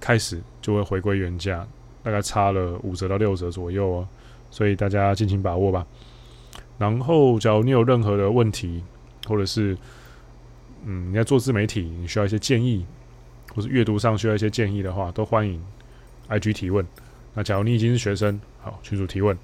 [0.00, 1.68] 开始就会回归原价，
[2.02, 4.08] 大概差了五折到六折左右哦，
[4.50, 5.86] 所以大家尽情把握吧。
[6.78, 8.82] 然后，假如你有任何的问题，
[9.26, 9.76] 或者是，
[10.84, 12.86] 嗯，你在做自媒体，你需要一些建议，
[13.54, 15.62] 或是阅读上需要一些建议的话，都欢迎
[16.28, 16.86] IG 提问。
[17.34, 19.36] 那假如你已经是学生，好，群主提问，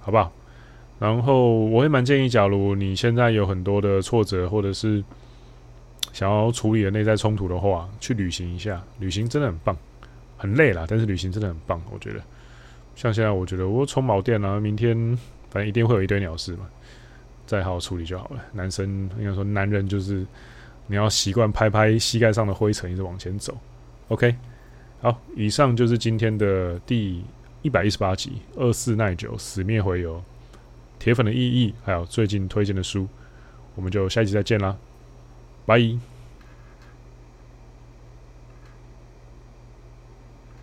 [0.00, 0.30] 好不好？
[0.98, 5.02] 然后我会蛮建议，假如你现在有很多的挫折，或者是
[6.12, 9.76] 想要处理的内在冲突的话，去旅行一下，旅行真的很棒，
[10.36, 12.20] 很累啦，但是旅行真的很棒，我觉得。
[12.96, 14.96] 像现在，我觉得我充锚电啊，明天
[15.50, 16.68] 反正一定会有一堆鸟事嘛。
[17.46, 18.44] 再好好处理就好了。
[18.52, 20.26] 男生应该说，男人就是
[20.86, 23.56] 你要习惯拍拍膝盖上的灰尘，一直往前走。
[24.08, 24.34] OK，
[25.00, 27.22] 好，以上就是今天的第
[27.62, 30.16] 一百一十八集《二四耐久死灭回游》
[30.98, 33.06] 铁粉的意义，还有最近推荐的书，
[33.74, 34.76] 我们就下一集再见啦，
[35.64, 36.17] 拜。